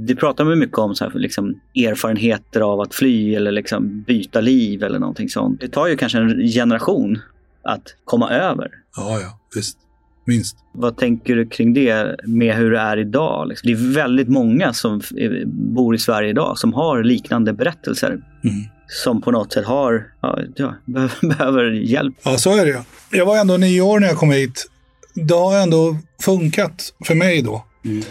[0.07, 4.41] det pratar man mycket om, så här, liksom erfarenheter av att fly eller liksom byta
[4.41, 5.61] liv eller någonting sånt.
[5.61, 7.19] Det tar ju kanske en generation
[7.63, 8.71] att komma över.
[8.97, 9.79] Ja, ja, visst.
[10.25, 10.57] Minst.
[10.73, 13.49] Vad tänker du kring det med hur det är idag?
[13.49, 13.67] Liksom?
[13.67, 15.01] Det är väldigt många som
[15.47, 18.09] bor i Sverige idag som har liknande berättelser.
[18.09, 18.65] Mm.
[19.05, 22.14] Som på något sätt har, ja, ja, be- behöver hjälp.
[22.22, 22.79] Ja, så är det ju.
[23.18, 24.66] Jag var ändå nio år när jag kom hit.
[25.14, 27.64] Det har ändå funkat för mig då.
[27.85, 28.03] Mm.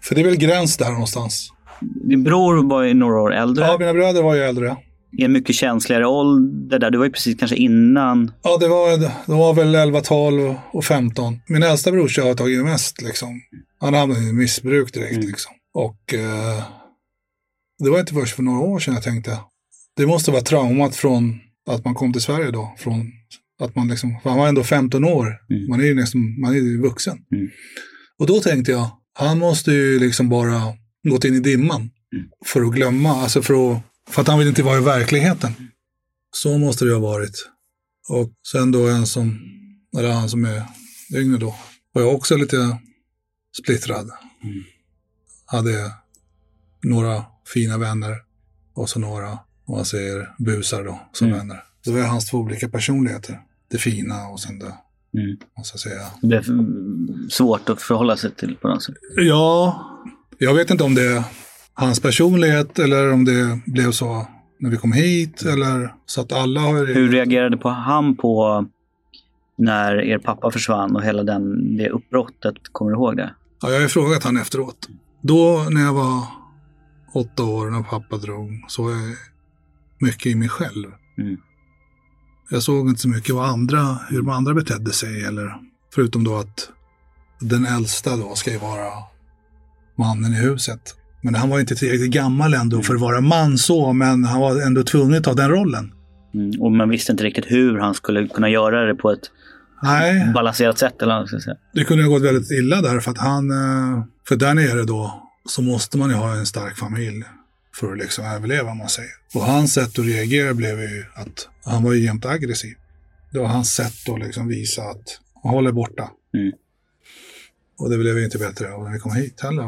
[0.00, 1.52] För det är väl gräns där någonstans.
[1.80, 3.64] Din bror var ju några år äldre.
[3.64, 4.76] Ja, mina bröder var ju äldre.
[5.18, 6.90] I en mycket känsligare ålder där.
[6.90, 8.32] Du var ju precis kanske innan.
[8.42, 11.40] Ja, det var, det var väl 11, 12 och 15.
[11.46, 13.40] Min äldsta brorsa har tagit mest liksom.
[13.80, 15.52] Han hamnade i missbruk direkt liksom.
[15.74, 16.62] Och eh,
[17.84, 19.38] det var inte först för några år sedan jag tänkte.
[19.96, 22.74] Det måste vara traumat från att man kom till Sverige då.
[22.78, 23.12] Från
[23.60, 25.26] att man liksom, för han var ändå 15 år.
[25.50, 25.68] Mm.
[25.68, 27.18] Man är ju nästan, man är ju vuxen.
[27.32, 27.48] Mm.
[28.18, 30.60] Och då tänkte jag, han måste ju liksom bara
[31.08, 31.80] gått in i dimman.
[31.80, 32.28] Mm.
[32.46, 35.52] För att glömma, alltså för att, för att han vill inte vara i verkligheten.
[36.30, 37.48] Så måste det ha varit.
[38.08, 39.40] Och sen då en som,
[39.98, 40.62] eller han som är
[41.14, 41.56] yngre då,
[41.92, 42.78] var jag också lite
[43.62, 44.10] splittrad.
[44.44, 44.64] Mm.
[45.46, 45.92] Hade
[46.82, 48.16] några fina vänner
[48.74, 51.38] och så några, om man säger busar då, som Mm.
[51.38, 51.62] vänner.
[51.84, 53.40] Det var hans två olika personligheter.
[53.70, 54.72] Det fina och sen det,
[55.20, 55.36] Mm.
[55.58, 56.06] måste jag säga.
[56.22, 58.94] Det mm, svårt att förhålla sig till på något sätt.
[59.16, 59.80] Ja,
[60.38, 61.22] jag vet inte om det är
[61.74, 64.26] hans personlighet eller om det blev så
[64.58, 66.86] när vi kom hit eller så att alla har...
[66.86, 68.66] Hur reagerade på han på
[69.58, 72.54] när er pappa försvann och hela den, det uppbrottet?
[72.72, 73.34] Kommer du ihåg det?
[73.62, 74.88] Ja, jag har ju frågat han efteråt.
[75.22, 76.22] Då när jag var
[77.12, 78.82] åtta år när pappa drog så
[79.98, 80.86] mycket i mig själv.
[81.18, 81.36] Mm.
[82.50, 85.24] Jag såg inte så mycket vad andra, hur de andra betedde sig.
[85.24, 85.54] Eller,
[85.94, 86.68] förutom då att
[87.40, 88.88] den äldsta då ska ju vara
[89.98, 90.94] mannen i huset.
[91.22, 94.66] Men han var inte tillräckligt gammal ändå för att vara man så, men han var
[94.66, 95.92] ändå tvungen att ta den rollen.
[96.34, 96.60] Mm.
[96.60, 99.30] Och man visste inte riktigt hur han skulle kunna göra det på ett
[99.82, 101.02] Nej, balanserat sätt.
[101.02, 101.56] Eller vad säga.
[101.74, 105.22] det kunde ha gått väldigt illa där för att han, eh, för där nere då
[105.48, 107.24] så måste man ju ha en stark familj
[107.80, 109.10] för att liksom överleva om man säger.
[109.34, 112.74] Och hans sätt att reagera blev ju att han var ju jämt aggressiv.
[113.30, 116.10] Det var hans sätt att liksom visa att han håller borta.
[116.34, 116.52] Mm.
[117.78, 119.64] Och det blev ju inte bättre av när vi kom hit heller.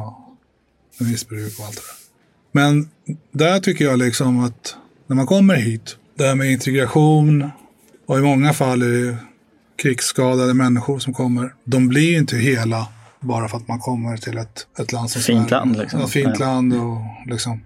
[0.99, 1.99] Med missbruk och allt det där.
[2.53, 2.91] Men
[3.33, 7.51] där tycker jag liksom att när man kommer hit, det här med integration
[8.07, 9.17] och i många fall är det
[9.83, 11.55] krigsskadade människor som kommer.
[11.65, 12.89] De blir inte hela
[13.21, 15.61] bara för att man kommer till ett, ett land som Fint Sverige.
[15.61, 16.01] land, liksom.
[16.01, 17.61] Ja, fint land och liksom.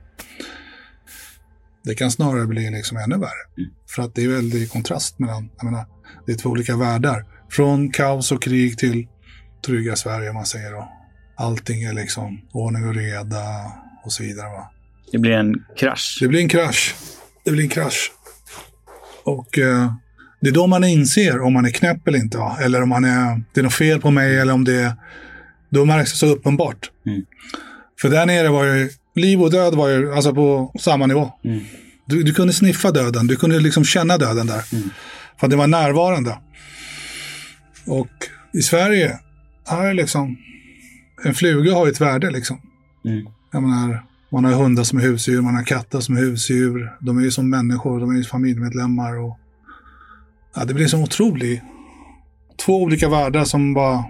[1.84, 3.30] Det kan snarare bli liksom ännu värre.
[3.58, 3.70] Mm.
[3.88, 5.86] För att det är väldigt kontrast mellan, jag menar,
[6.26, 7.24] det är två olika världar.
[7.50, 9.08] Från kaos och krig till
[9.66, 10.88] trygga Sverige om man säger då.
[11.36, 13.72] Allting är liksom ordning och reda
[14.04, 14.48] och så vidare.
[14.48, 14.70] Va?
[15.12, 16.18] Det blir en krasch.
[16.20, 16.94] Det blir en krasch.
[17.44, 18.12] Det blir en krasch.
[19.24, 19.92] Och eh,
[20.40, 22.38] det är då man inser om man är knäpp eller inte.
[22.38, 22.58] Va?
[22.60, 24.92] Eller om man är, det är något fel på mig eller om det är...
[25.70, 26.90] Då märks det så uppenbart.
[27.06, 27.22] Mm.
[28.00, 31.32] För där nere var ju liv och död var ju alltså på samma nivå.
[31.44, 31.60] Mm.
[32.06, 33.26] Du, du kunde sniffa döden.
[33.26, 34.62] Du kunde liksom känna döden där.
[35.40, 36.38] För att det var närvarande.
[37.86, 38.08] Och
[38.52, 39.18] i Sverige,
[39.66, 40.36] här är liksom...
[41.24, 42.60] En fluga har ju ett värde liksom.
[43.04, 43.26] Mm.
[43.52, 46.96] Jag menar, man har hundar som är husdjur, man har katter som är husdjur.
[47.00, 49.20] De är ju som människor, de är ju familjemedlemmar.
[49.20, 49.38] Och,
[50.54, 51.62] ja, det blir som otroligt.
[52.66, 54.04] Två olika världar som bara...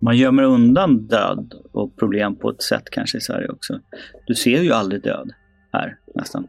[0.00, 3.80] Man gömmer undan död och problem på ett sätt kanske i Sverige också.
[4.26, 5.30] Du ser ju aldrig död
[5.72, 6.46] här nästan.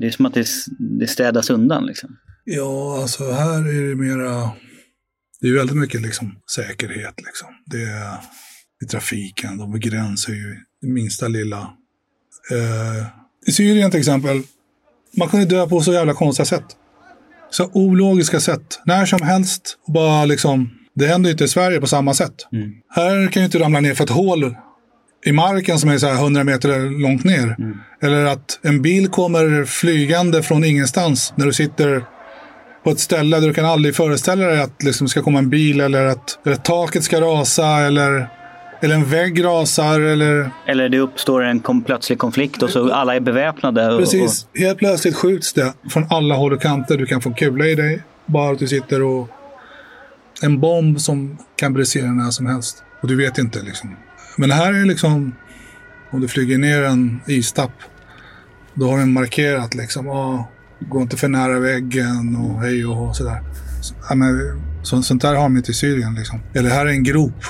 [0.00, 0.46] Det är som att det,
[0.78, 2.16] det städas undan liksom.
[2.44, 4.50] Ja, alltså här är det mera...
[5.40, 7.48] Det är väldigt mycket liksom säkerhet liksom.
[7.66, 8.16] Det är
[8.84, 11.58] i trafiken, de begränsar ju det minsta lilla.
[12.50, 13.06] Eh,
[13.46, 14.42] I Syrien till exempel,
[15.18, 16.76] man kunde dö på så jävla konstiga sätt.
[17.50, 18.80] Så ologiska sätt.
[18.84, 19.78] När som helst.
[19.86, 22.34] Och bara liksom, det händer ju inte i Sverige på samma sätt.
[22.94, 24.54] Här kan ju inte ramla ner för ett hål
[25.26, 27.56] i marken som är så här 100 meter långt ner.
[28.02, 32.04] Eller att en bil kommer flygande från ingenstans när du sitter
[32.84, 35.80] på ett ställe där du kan aldrig föreställa dig att liksom ska komma en bil
[35.80, 38.28] eller att eller taket ska rasa eller,
[38.80, 40.00] eller en vägg rasar.
[40.00, 43.92] Eller, Eller det uppstår en kom, plötslig konflikt och så alla är beväpnade.
[43.92, 46.96] Och, precis, helt plötsligt skjuts det från alla håll och kanter.
[46.96, 48.02] Du kan få kula i dig.
[48.26, 49.28] Bara att du sitter och...
[50.42, 52.84] En bomb som kan brisera när som helst.
[53.00, 53.96] Och du vet inte liksom.
[54.36, 55.34] Men här är liksom...
[56.10, 57.72] Om du flyger ner en istapp.
[58.74, 60.08] Då har den markerat liksom.
[60.08, 60.48] Ah,
[60.80, 63.42] gå inte för nära väggen och hej och sådär.
[63.82, 66.40] Så, ja, men, så, sånt där har de inte i Syrien liksom.
[66.54, 67.44] Eller här är en grop.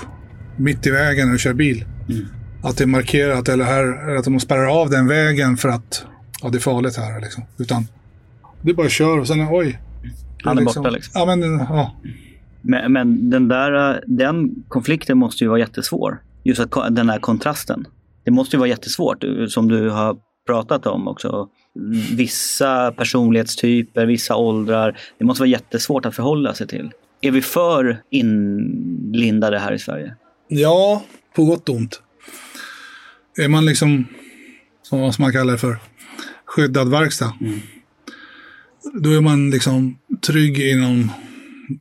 [0.56, 1.84] Mitt i vägen när du kör bil.
[2.62, 6.04] Att det är markerat eller här, att de spärrar av den vägen för att
[6.42, 7.20] ja, det är farligt här.
[7.20, 7.44] Liksom.
[7.58, 7.86] Utan
[8.62, 9.80] du bara kör och sen oj.
[10.44, 11.12] Han är borta liksom.
[11.14, 11.96] Ja, men ja.
[12.62, 16.22] Men, men den där eh, den konflikten måste ju vara jättesvår.
[16.44, 17.86] Just att, den här kontrasten.
[18.24, 21.48] Det måste ju vara jättesvårt, eh, som du har pratat om också.
[22.12, 24.98] Vissa personlighetstyper, vissa åldrar.
[25.18, 26.90] Det måste vara jättesvårt att förhålla sig till.
[27.20, 30.14] Är vi för inlindade här i Sverige?
[30.50, 31.04] ja,
[31.36, 32.02] på gott och ont.
[33.36, 34.06] Är man liksom,
[34.82, 35.78] som man kallar det för,
[36.44, 37.34] skyddad verkstad.
[38.94, 41.12] Då är man liksom trygg inom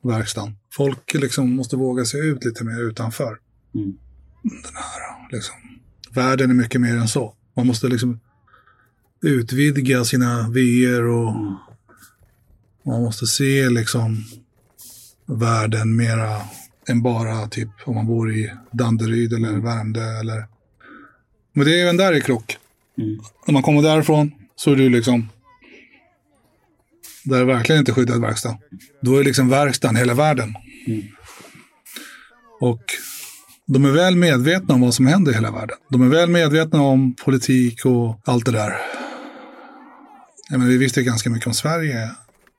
[0.02, 0.56] verkstaden.
[0.72, 3.38] Folk liksom måste våga sig ut lite mer utanför.
[3.74, 3.96] Mm.
[4.42, 5.56] Den här, liksom.
[6.10, 7.34] Världen är mycket mer än så.
[7.56, 8.20] Man måste liksom
[9.22, 11.34] utvidga sina vyer och
[12.82, 14.24] man måste se liksom
[15.26, 16.40] världen mera
[16.88, 20.46] än bara typ om man bor i Danderyd eller Värmdö eller...
[21.52, 22.58] Men det är även där i krock.
[23.46, 25.28] När man kommer därifrån så är du liksom...
[27.30, 28.58] Där är verkligen inte skyddad verkstad.
[29.02, 30.54] Då är liksom verkstaden hela världen.
[32.60, 32.82] Och
[33.66, 35.76] de är väl medvetna om vad som händer i hela världen.
[35.90, 38.74] De är väl medvetna om politik och allt det där.
[40.50, 42.10] Jag menar, vi visste ganska mycket om Sverige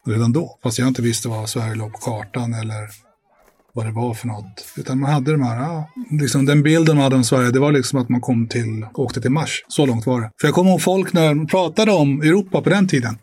[0.08, 0.60] redan då.
[0.64, 2.90] Fast jag inte visste vad Sverige låg på kartan eller
[3.74, 4.66] vad det var för något.
[4.78, 7.72] Utan man hade de här, ja, liksom den bilden man hade om Sverige, det var
[7.72, 9.66] liksom att man kom till, åkte till Mars.
[9.68, 10.32] Så långt var det.
[10.42, 13.18] För jag kommer ihåg folk när de pratade om Europa på den tiden.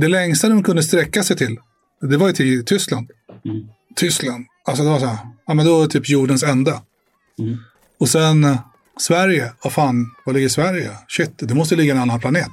[0.00, 1.56] Det längsta de kunde sträcka sig till,
[2.00, 3.10] det var ju till Tyskland.
[3.96, 6.80] Tyskland, alltså det var så här, ja men då är det typ jordens ände.
[7.98, 8.58] Och sen eh,
[9.00, 10.90] Sverige, vad fan, var ligger Sverige?
[11.08, 12.50] Shit, det måste ligga en annan planet.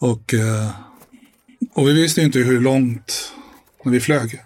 [0.00, 0.70] Och, eh,
[1.74, 3.32] och vi visste ju inte hur långt,
[3.84, 4.40] när vi flög,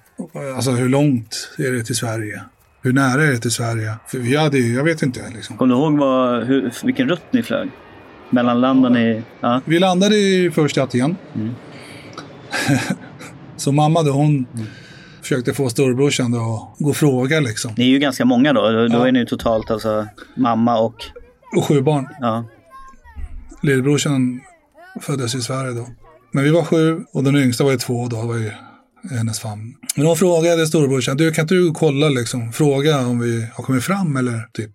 [0.56, 2.42] alltså hur långt är det till Sverige?
[2.82, 3.94] Hur nära är det till Sverige?
[4.06, 5.30] För vi hade ju, jag vet inte.
[5.34, 5.56] Liksom.
[5.56, 7.70] Kommer du ihåg vad, hur, vilken rutt ni flög?
[8.30, 9.22] Mellanlandade ni?
[9.40, 9.60] Ja.
[9.64, 11.16] Vi landade i först i Aten.
[11.34, 11.54] Mm.
[13.56, 14.46] Så mamma då, hon
[15.22, 17.72] försökte få storebrorsan att gå och fråga liksom.
[17.76, 18.70] Ni är ju ganska många då.
[18.70, 19.08] Då Ja.
[19.08, 20.94] är ni totalt alltså mamma och...
[21.56, 22.08] Och sju barn.
[22.20, 22.44] Ja.
[23.62, 24.40] Lillebrorsan
[25.00, 25.88] föddes i Sverige då.
[26.32, 28.50] Men vi var sju och den yngsta var ju två då, var ju
[29.10, 29.74] hennes famn.
[29.96, 33.84] Men hon frågade storebrorsan, du kan inte du kolla liksom, fråga om vi har kommit
[33.84, 34.70] fram eller typ.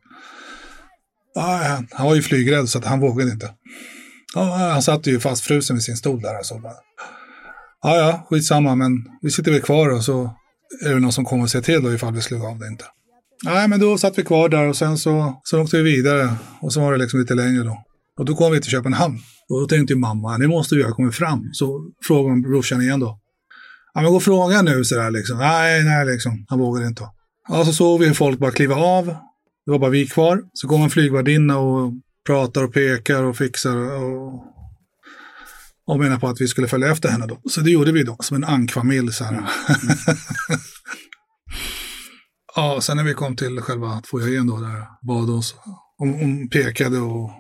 [1.36, 1.62] Ja,
[1.92, 3.50] han- var ju flygrädd så att han vågade inte.
[4.36, 4.42] Ja,
[4.74, 6.44] han satt ju fastfrusen vid sin stol där.
[6.44, 6.74] Så bara,
[7.84, 10.36] ja, ja, skitsamma, men vi sitter väl kvar och så
[10.86, 12.86] är det någon som kommer och säger till då ifall vi slog av det inte.
[13.44, 16.74] Nej, men då satt vi kvar där och sen så, så åkte vi vidare och
[16.74, 17.84] så var det liksom lite längre då.
[18.20, 19.20] Och då kom vi till Köpenhamn.
[19.50, 21.50] Och då tänkte ju mamma, nu måste vi ha kommit fram.
[21.54, 23.20] Så frågade hon brorsan igen då.
[23.94, 25.38] Ja, men gå och fråga nu sådär liksom.
[25.38, 26.46] Nej, nej, liksom.
[26.48, 27.04] Han vågade inte.
[27.50, 29.06] Ja, så såg vi hur folk bara kliva av.
[29.66, 30.42] Det var bara vi kvar.
[30.54, 31.94] Så kom en flygvärdinna och
[32.28, 34.34] pratar och pekar och fixar och,
[35.88, 37.42] och menar på att vi skulle följa efter henne då.
[37.50, 39.34] Så det gjorde vi då, som en ankfamilj så här.
[42.56, 45.56] ja, sen när vi kom till själva foajén då, där bad oss.
[45.98, 47.32] Hon, hon pekade och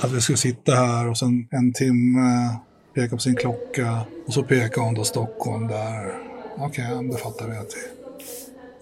[0.00, 2.58] att vi skulle sitta här och sen en timme
[2.94, 6.14] peka på sin klocka och så pekade hon då Stockholm där.
[6.58, 7.97] Okej, ja, det fattar vi att vi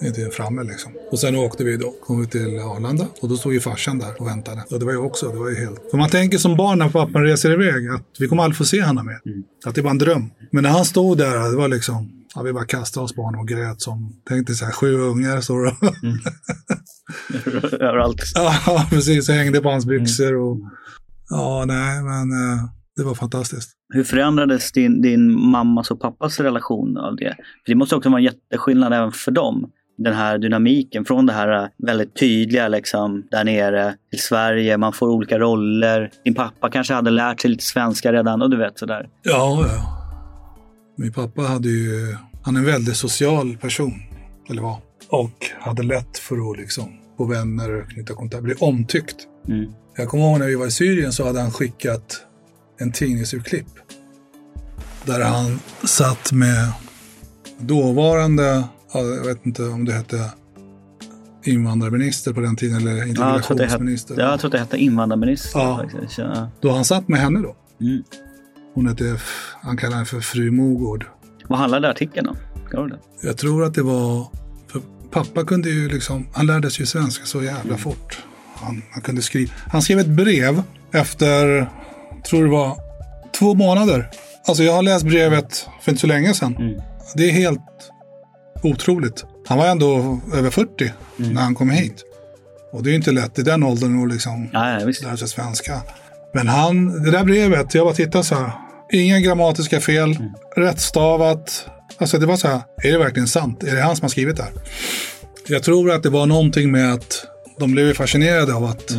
[0.03, 0.93] inte framme liksom.
[1.11, 4.21] Och sen åkte vi då, kom vi till Arlanda och då stod ju farsan där
[4.21, 4.65] och väntade.
[4.71, 5.91] Och det var ju också, det var ju helt...
[5.91, 8.83] För man tänker som barn när pappan reser iväg att vi kommer aldrig få se
[8.83, 9.21] honom mer.
[9.65, 10.31] Att det var en dröm.
[10.53, 13.41] Men när han stod där, det var liksom, ja, vi bara kastade oss på honom
[13.41, 15.73] och grät som, tänkte så här, sju ungar står och
[17.73, 18.23] Överallt.
[18.35, 19.29] Ja, precis.
[19.29, 20.59] Jag hängde på hans byxor och...
[21.29, 22.65] Ja, nej, men eh,
[22.97, 23.71] det var fantastiskt.
[23.95, 27.35] Hur förändrades din, din mammas och pappas relation av det?
[27.37, 29.71] För det måste också vara en jätteskillnad även för dem.
[29.97, 34.77] Den här dynamiken från det här äh, väldigt tydliga liksom, där nere till Sverige.
[34.77, 36.11] Man får olika roller.
[36.25, 39.09] Din pappa kanske hade lärt sig lite svenska redan och du vet sådär.
[39.23, 39.93] Ja, ja.
[40.97, 42.17] Min pappa hade ju...
[42.43, 43.93] Han är en väldigt social person,
[44.51, 44.77] eller var.
[45.09, 49.17] Och hade lätt för att liksom få vänner och knyta kontakt, bli omtyckt.
[49.49, 49.73] Mm.
[49.97, 52.21] Jag kommer ihåg när vi var i Syrien så hade han skickat
[52.79, 53.67] en tidningsurklipp.
[55.05, 56.73] Där han satt med
[57.59, 58.65] dåvarande,
[58.99, 60.31] jag vet inte om det hette
[61.45, 64.15] invandrarminister på den tiden eller integrationsminister.
[64.19, 65.61] ja, jag tror att det hette invandrarminister.
[65.61, 65.77] Ja.
[65.77, 66.19] faktiskt.
[66.19, 66.49] Ja.
[66.61, 67.57] Då han satt med henne då.
[67.81, 68.03] Mm.
[68.75, 69.17] Hon hette,
[69.63, 71.07] han kallade henne för fru Mogård.
[71.49, 72.37] Vad handlade artikeln om?
[73.23, 74.27] Jag tror att det var,
[74.73, 78.19] för pappa kunde ju liksom, han lärde sig ju svenska så jävla fort.
[78.55, 81.71] Han, han kunde skriva, han skrev ett brev efter,
[82.29, 82.77] tror det var
[83.39, 84.11] två månader.
[84.49, 86.57] Alltså jag har läst brevet för inte så länge sedan.
[86.57, 86.81] Mm.
[87.15, 87.61] Det är helt
[88.67, 89.25] otroligt.
[89.47, 92.05] Han var ändå över 40 när han kom hit.
[92.73, 95.03] Och det är ju inte lätt i den åldern att liksom Ja, ja, visst.
[95.03, 95.81] lära sig svenska.
[96.35, 98.51] Men han, det där brevet, jag bara tittade så här.
[98.93, 100.17] Inga grammatiska fel,
[100.57, 101.67] rättstavat.
[101.99, 103.63] Alltså det var så här, är det verkligen sant?
[103.63, 104.53] Är det han som har skrivit det här?
[105.49, 107.27] Jag tror att det var någonting med att
[107.59, 108.93] de blev fascinerade av att,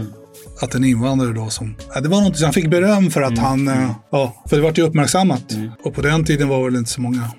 [0.62, 1.76] att en invandrare då som...
[2.04, 3.68] Det var någonting, han fick beröm för att han...
[3.68, 5.44] eh, Ja, för det vart ju uppmärksammat.
[5.84, 7.30] Och på den tiden var det väl inte så många.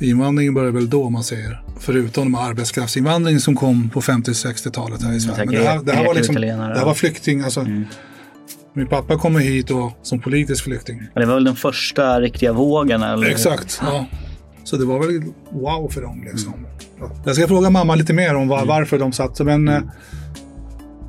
[0.00, 1.62] Invandringen började väl då, man säger.
[1.80, 5.44] Förutom de arbetskraftsinvandringen som kom på 50-60-talet här i Sverige.
[5.44, 7.66] Men det här, det här var liksom, det här var flykting, alltså.
[8.72, 10.98] Min pappa kommer hit då som politisk flykting.
[11.14, 13.02] Men Det var väl den första riktiga vågen?
[13.02, 13.26] Eller?
[13.26, 13.80] Exakt.
[13.82, 14.06] Ja.
[14.64, 16.24] Så det var väl wow för dem.
[16.24, 16.52] Liksom.
[17.00, 17.10] Ja.
[17.24, 19.40] Jag ska fråga mamma lite mer om var, varför de satt.
[19.40, 19.80] Men eh,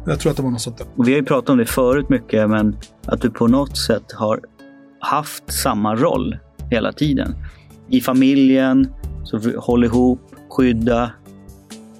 [0.05, 0.87] jag tror att det var något sånt där.
[0.95, 4.11] Och vi har ju pratat om det förut mycket, men att du på något sätt
[4.13, 4.39] har
[4.99, 6.37] haft samma roll
[6.71, 7.35] hela tiden.
[7.89, 11.11] I familjen, så håll ihop, skydda,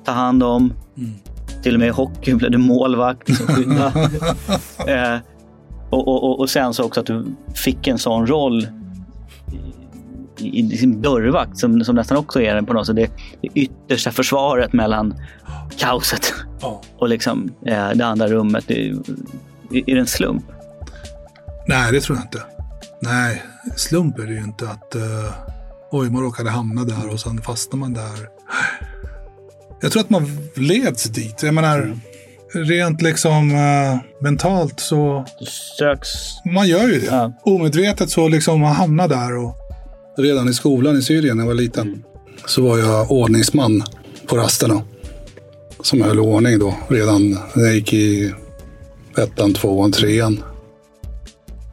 [0.06, 0.74] ta hand om.
[1.64, 3.88] Till och med i hockey blev du målvakt och skydda.
[4.88, 5.20] eh,
[5.90, 8.68] och, och, och, sen så också att du fick en sån roll
[10.38, 14.12] i, i sin dörrvakt som, som nästan också är på något sätt det, det yttersta
[14.12, 15.14] försvaret mellan
[15.78, 16.82] kaoset Ja.
[16.98, 18.72] och liksom eh, det andra rummet.
[18.72, 18.76] Är,
[19.72, 20.44] är det en slump?
[21.68, 22.42] Nej, det tror jag inte.
[23.02, 23.44] Nej,
[23.76, 25.32] slump är det ju inte att uh,
[25.92, 28.30] oj, man råkade hamna där och sen fastnar man där.
[29.82, 31.44] Jag tror att man leds dit.
[31.44, 31.98] Jag menar,
[32.54, 35.26] rent liksom eh, mentalt så
[35.80, 36.10] söks...
[36.54, 37.06] Man gör ju det.
[37.06, 37.34] Ja.
[37.44, 39.38] Omedvetet så liksom man hamnar där.
[39.38, 39.56] Och...
[40.18, 42.04] Redan i skolan i Syrien när jag var liten
[42.46, 43.84] så var jag ordningsman
[44.28, 44.82] på rasterna.
[45.82, 48.34] Som höll ordning då redan när jag gick i
[49.18, 50.44] ettan, tvåan, trean.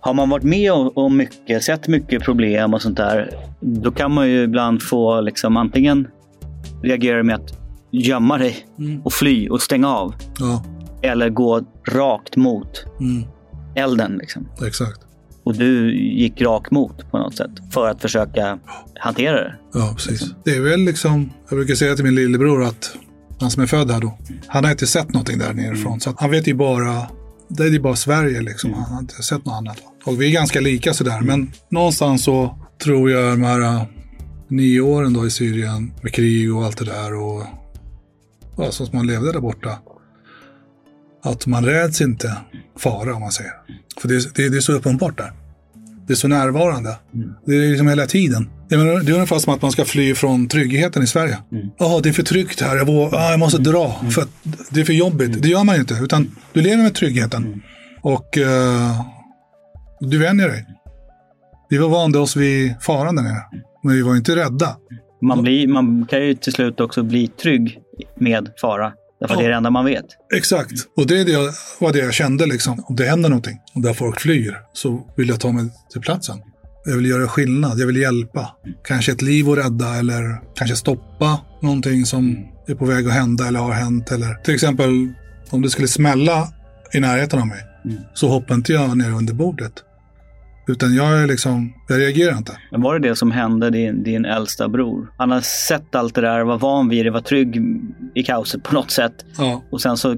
[0.04, 3.30] Har man varit med om mycket, sett mycket problem och sånt där,
[3.60, 6.08] då kan man ju ibland få liksom antingen
[6.82, 7.58] reagera med att
[7.92, 9.02] gömma dig Mm.
[9.02, 10.14] och fly och stänga av.
[10.38, 10.64] Ja,
[11.02, 11.60] Eller gå
[11.92, 13.24] rakt mot mm,
[13.74, 14.18] elden.
[14.20, 14.48] Liksom.
[14.66, 15.00] exakt.
[15.44, 18.58] Och du gick rakt mot på något sätt för att försöka
[18.98, 19.54] hantera det.
[19.74, 20.34] Ja, precis.
[20.44, 22.96] Det är väl liksom, jag brukar säga till min lillebror att
[23.40, 26.00] han som är född här då, han har inte sett någonting där nerifrån.
[26.00, 27.02] Så att han vet ju bara,
[27.56, 28.72] det är bara Sverige liksom.
[28.74, 29.78] Han har inte sett något annat.
[30.04, 33.82] Och vi är ganska lika sådär, men någonstans så tror jag de här äh,
[34.48, 37.42] nio åren då i Syrien med krig och allt det där och
[38.56, 39.78] så som man levde där borta.
[41.22, 42.36] Att man räds inte
[42.78, 43.52] fara om man säger.
[44.00, 45.32] För det, det, det är så uppenbart där.
[46.06, 46.96] Det är så närvarande.
[47.46, 48.50] Det är liksom hela tiden.
[48.70, 51.38] Menar, det är ungefär som att man ska fly från tryggheten i Sverige.
[51.78, 52.76] Ja, det är för tryggt här.
[52.76, 54.00] Jag, vågar, ah, jag måste dra.
[54.10, 54.28] För att
[54.70, 55.42] det är för jobbigt.
[55.42, 55.94] Det gör man ju inte.
[55.94, 57.62] Utan du lever med tryggheten.
[58.02, 59.00] Och eh,
[60.00, 60.66] du vänjer dig.
[61.68, 63.42] Vi var vande oss vid faran där nere.
[63.82, 64.76] Men vi var inte rädda.
[65.22, 67.78] Man, blir, man kan ju till slut också bli trygg
[68.16, 68.92] med fara.
[69.28, 70.04] Därför att det är det enda man vet.
[70.34, 70.72] Exakt.
[70.96, 72.84] Och det, är det jag, var det jag kände liksom.
[72.88, 76.38] Om det händer någonting och där folk flyr så vill jag ta mig till platsen.
[76.84, 78.56] Jag vill göra skillnad, jag vill hjälpa.
[78.84, 83.46] Kanske ett liv att rädda eller kanske stoppa någonting som är på väg att hända
[83.46, 84.10] eller har hänt.
[84.10, 85.12] Eller till exempel
[85.50, 86.48] om det skulle smälla
[86.92, 87.64] i närheten av mig
[88.14, 89.72] så hoppar inte jag ner under bordet.
[90.66, 92.58] Utan jag är liksom, jag reagerar inte.
[92.70, 95.12] Men var det det som hände din, din äldsta bror?
[95.18, 97.62] Han har sett allt det där, var van vid det, var trygg
[98.14, 99.24] i kaoset på något sätt.
[99.38, 100.16] Ja, Och sen så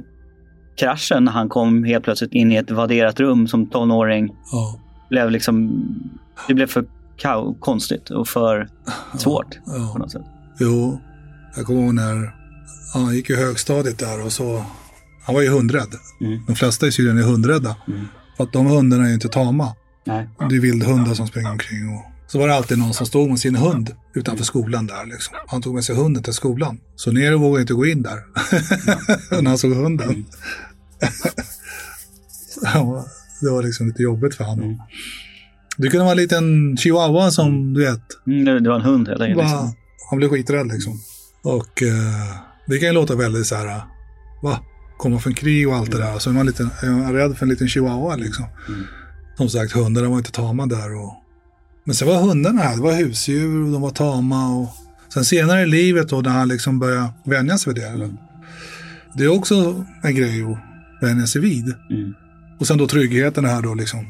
[0.79, 4.31] kraschen när han kom helt plötsligt in i ett vadderat rum som tonåring.
[4.53, 4.81] ja,
[5.11, 5.85] Blev liksom,
[6.49, 6.85] det blev för
[7.61, 8.69] konstigt och för
[9.19, 9.95] svårt på ja.
[9.99, 10.23] något sätt.
[10.61, 11.01] Jo,
[11.57, 12.35] jag kommer ihåg när
[12.95, 14.65] han gick i högstadiet där och så,
[15.27, 15.95] han var ju hundrädd.
[16.21, 16.41] Mm.
[16.47, 17.77] De flesta i Syrien är hundrädda.
[18.37, 19.75] För att de hundarna är ju inte tama.
[20.07, 20.29] Nej.
[20.39, 21.89] Det är vildhundar som springer omkring.
[21.89, 25.07] Och så var det alltid någon som stod med sin hund utanför skolan där.
[25.07, 25.37] Liksom.
[25.47, 26.79] Han tog med sig hunden till skolan.
[26.97, 28.19] Så Nero vågade inte gå in där.
[29.43, 30.25] när han såg hunden.
[32.63, 33.07] Ja,
[33.41, 34.83] det var liksom lite jobbigt för honom.
[35.77, 38.03] Det kunde vara en liten chihuahua som du vet.
[38.27, 39.43] Mm, det, var en hund helt enkelt.
[39.43, 39.75] Liksom.
[40.11, 41.01] han blev skiträdd liksom.
[41.43, 42.37] Och eh,
[42.67, 43.83] det kan ju låta väldigt så här,
[44.43, 44.61] va?
[44.97, 46.19] Komma från krig och allt det där.
[46.19, 48.45] Så är man, lite, är man rädd för en liten chihuahua liksom.
[49.37, 50.95] Som sagt, hundarna var inte tama där.
[50.95, 51.15] Och...
[51.85, 54.57] Men sen var hundarna här, det var husdjur och de var tama.
[54.57, 54.69] Och...
[55.15, 57.89] Sen senare i livet då, när han liksom började vänja sig vid det.
[57.89, 58.17] Eller?
[59.15, 60.59] Det är också en grej att
[61.03, 61.75] vänja sig vid.
[61.91, 62.15] Mm.
[62.59, 64.07] Och sen då tryggheten här då liksom.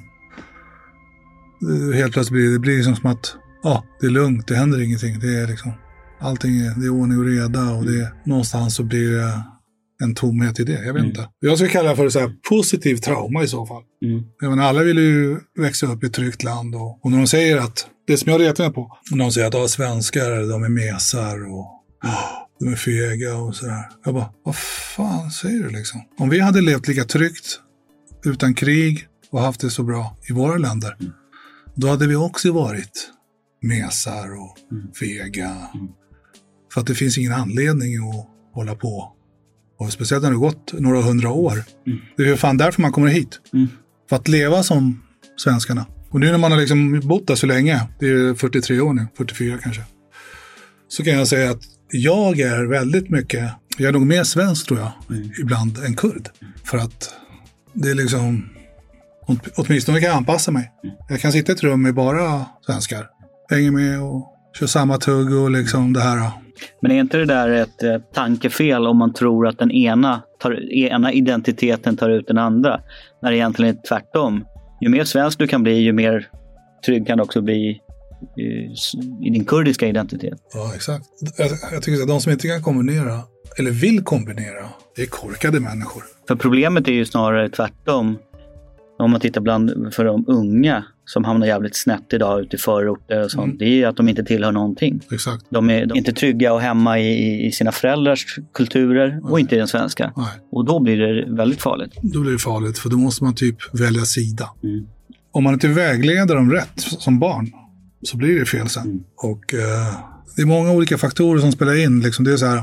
[1.95, 5.19] Helt plötsligt blir det, blir liksom som att ja, det är lugnt, det händer ingenting.
[5.21, 5.73] Det är liksom,
[6.21, 9.43] allting är, det är ordning och reda och det, någonstans så blir det
[10.03, 10.85] en tomhet i det.
[10.85, 11.29] Jag vet inte.
[11.41, 13.83] Jag skulle kalla det för så här positiv trauma i så fall.
[14.05, 14.25] Mm.
[14.41, 17.27] Jag menar, alla vill ju växa upp i ett tryggt land och, och när de
[17.27, 20.65] säger att, det som jag retar mig på, när de säger att ja, svenskar, de
[20.65, 21.67] är mesar och
[22.61, 23.89] de är fega och sådär.
[24.05, 26.01] Jag bara, vad fan säger du liksom?
[26.19, 27.61] Om vi hade levt lika tryggt
[28.25, 30.97] utan krig och haft det så bra i våra länder,
[31.75, 33.11] då hade vi också varit
[33.63, 34.57] mesar och
[34.99, 35.69] fega.
[36.75, 39.16] För att det finns ingen anledning att hålla på.
[39.79, 41.65] Och speciellt när det gått några hundra år.
[42.17, 43.41] Det är ju fan därför man kommer hit.
[44.09, 45.03] För att leva som
[45.37, 45.87] svenskarna.
[46.11, 49.07] Och nu när man har liksom bott där så länge, det är 43 år nu,
[49.17, 49.83] 44 kanske.
[50.89, 54.79] Så kan jag säga att jag är väldigt mycket, jag är nog mer svensk tror
[54.81, 54.93] jag,
[55.41, 56.29] ibland än kurd.
[56.65, 57.11] För att
[57.73, 58.49] det är liksom,
[59.27, 60.71] åt- åtminstone kan jag anpassa mig.
[61.09, 63.07] Jag kan sitta i ett rum med bara svenskar.
[63.51, 64.27] Hänger med och
[64.59, 66.31] kör samma tugg och liksom det här.
[66.81, 70.73] Men är inte det där ett eh, tankefel om man tror att den ena, tar,
[70.73, 72.81] ena identiteten tar ut den andra?
[73.23, 74.45] När det egentligen är tvärtom.
[74.81, 76.29] Ju mer svensk du kan bli, ju mer
[76.87, 77.81] trygg kan du också bli
[78.37, 78.75] i,
[79.27, 80.39] i din kurdiska identitet.
[80.55, 81.05] Ja, exakt.
[81.37, 83.21] Jag, jag tycker att de som inte kan kombinera,
[83.59, 86.03] eller vill kombinera, det är korkade människor.
[86.29, 88.19] För problemet är ju snarare tvärtom.
[88.99, 93.25] Om man tittar bland för de unga som hamnar jävligt snett idag ute i förorter
[93.25, 93.59] och sånt.
[93.59, 95.01] Det är ju att de inte tillhör någonting.
[95.11, 95.45] Exakt.
[95.51, 99.55] De är, de är inte trygga och hemma i, i sina föräldrars kulturer och inte
[99.55, 100.13] i den svenska.
[100.17, 100.27] Nej.
[100.53, 101.93] Och då blir det väldigt farligt.
[102.03, 104.51] Då blir det farligt, för då måste man typ välja sida.
[104.65, 104.87] Mm.
[105.33, 107.53] Om man inte vägleder dem rätt som barn,
[108.03, 108.83] så blir det fel sen.
[108.83, 109.01] Mm.
[109.17, 109.95] Och eh,
[110.37, 112.01] det är många olika faktorer som spelar in.
[112.01, 112.25] Liksom.
[112.25, 112.63] Det är så här,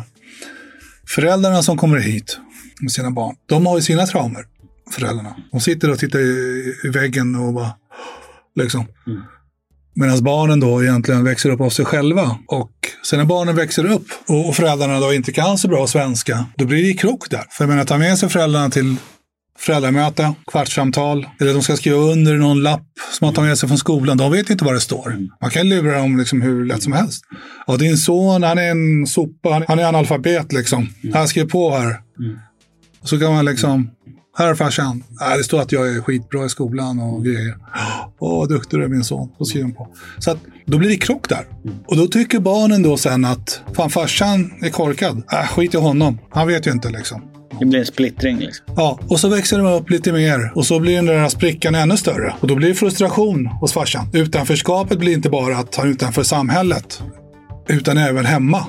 [1.07, 2.39] föräldrarna som kommer hit
[2.81, 4.45] med sina barn, de har ju sina traumer,
[4.91, 5.35] föräldrarna.
[5.51, 7.71] De sitter och tittar i, i väggen och bara,
[8.55, 8.85] liksom.
[9.95, 12.37] Medan barnen då egentligen växer upp av sig själva.
[12.47, 12.71] Och
[13.09, 16.65] sen när barnen växer upp och, och föräldrarna då inte kan så bra svenska, då
[16.65, 17.43] blir det krock där.
[17.49, 18.95] För jag menar, ta med sig föräldrarna till
[19.57, 22.87] föräldramöte, kvartssamtal, eller de ska skriva under någon lapp
[23.19, 24.17] som man tar med sig från skolan.
[24.17, 25.17] De vet inte vad det står.
[25.41, 27.23] Man kan lura dem liksom hur lätt som helst.
[27.67, 30.89] Ja, din son, han är en sopa, han är analfabet liksom.
[31.13, 31.95] Han skriver på här.
[33.03, 33.89] Så kan man liksom,
[34.37, 35.03] här är farsan.
[35.09, 37.55] Nej, det står att jag är skitbra i skolan och grejer.
[38.19, 39.29] Åh, vad duktig du är min son.
[39.37, 39.87] Så skriver de på.
[40.19, 41.45] Så att, då blir det krock där.
[41.87, 45.23] Och då tycker barnen då sen att, fan farsan är korkad.
[45.31, 46.19] Äh, skit i honom.
[46.29, 47.21] Han vet ju inte liksom.
[47.59, 48.65] Det blir en splittring liksom.
[48.75, 51.97] Ja, och så växer de upp lite mer och så blir den där sprickan ännu
[51.97, 52.35] större.
[52.39, 54.09] Och då blir det frustration hos farsan.
[54.13, 57.03] Utanförskapet blir inte bara att han är utanför samhället,
[57.67, 58.65] utan även hemma.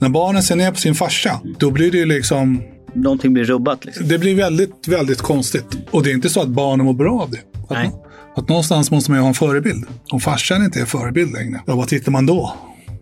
[0.00, 2.62] När barnen ser ner på sin farsa, då blir det ju liksom
[2.94, 4.08] Någonting blir rubbat liksom.
[4.08, 5.76] det blir väldigt, väldigt konstigt.
[5.90, 7.38] Och det är inte så att barnen mår bra av det.
[7.62, 7.90] Att, Nej.
[8.36, 9.86] att någonstans måste man ju ha en förebild.
[10.10, 12.54] Om farsan inte är förebild längre, ja, vad tittar man då?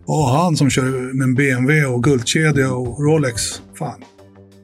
[0.05, 3.61] Åh, han som kör med en BMW och guldkedja och Rolex.
[3.79, 4.01] Fan,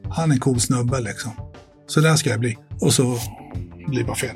[0.09, 1.31] han är en cool snubbe liksom.
[1.87, 2.57] Så där ska jag bli.
[2.81, 3.17] Och så
[3.87, 4.35] blir det bara fel.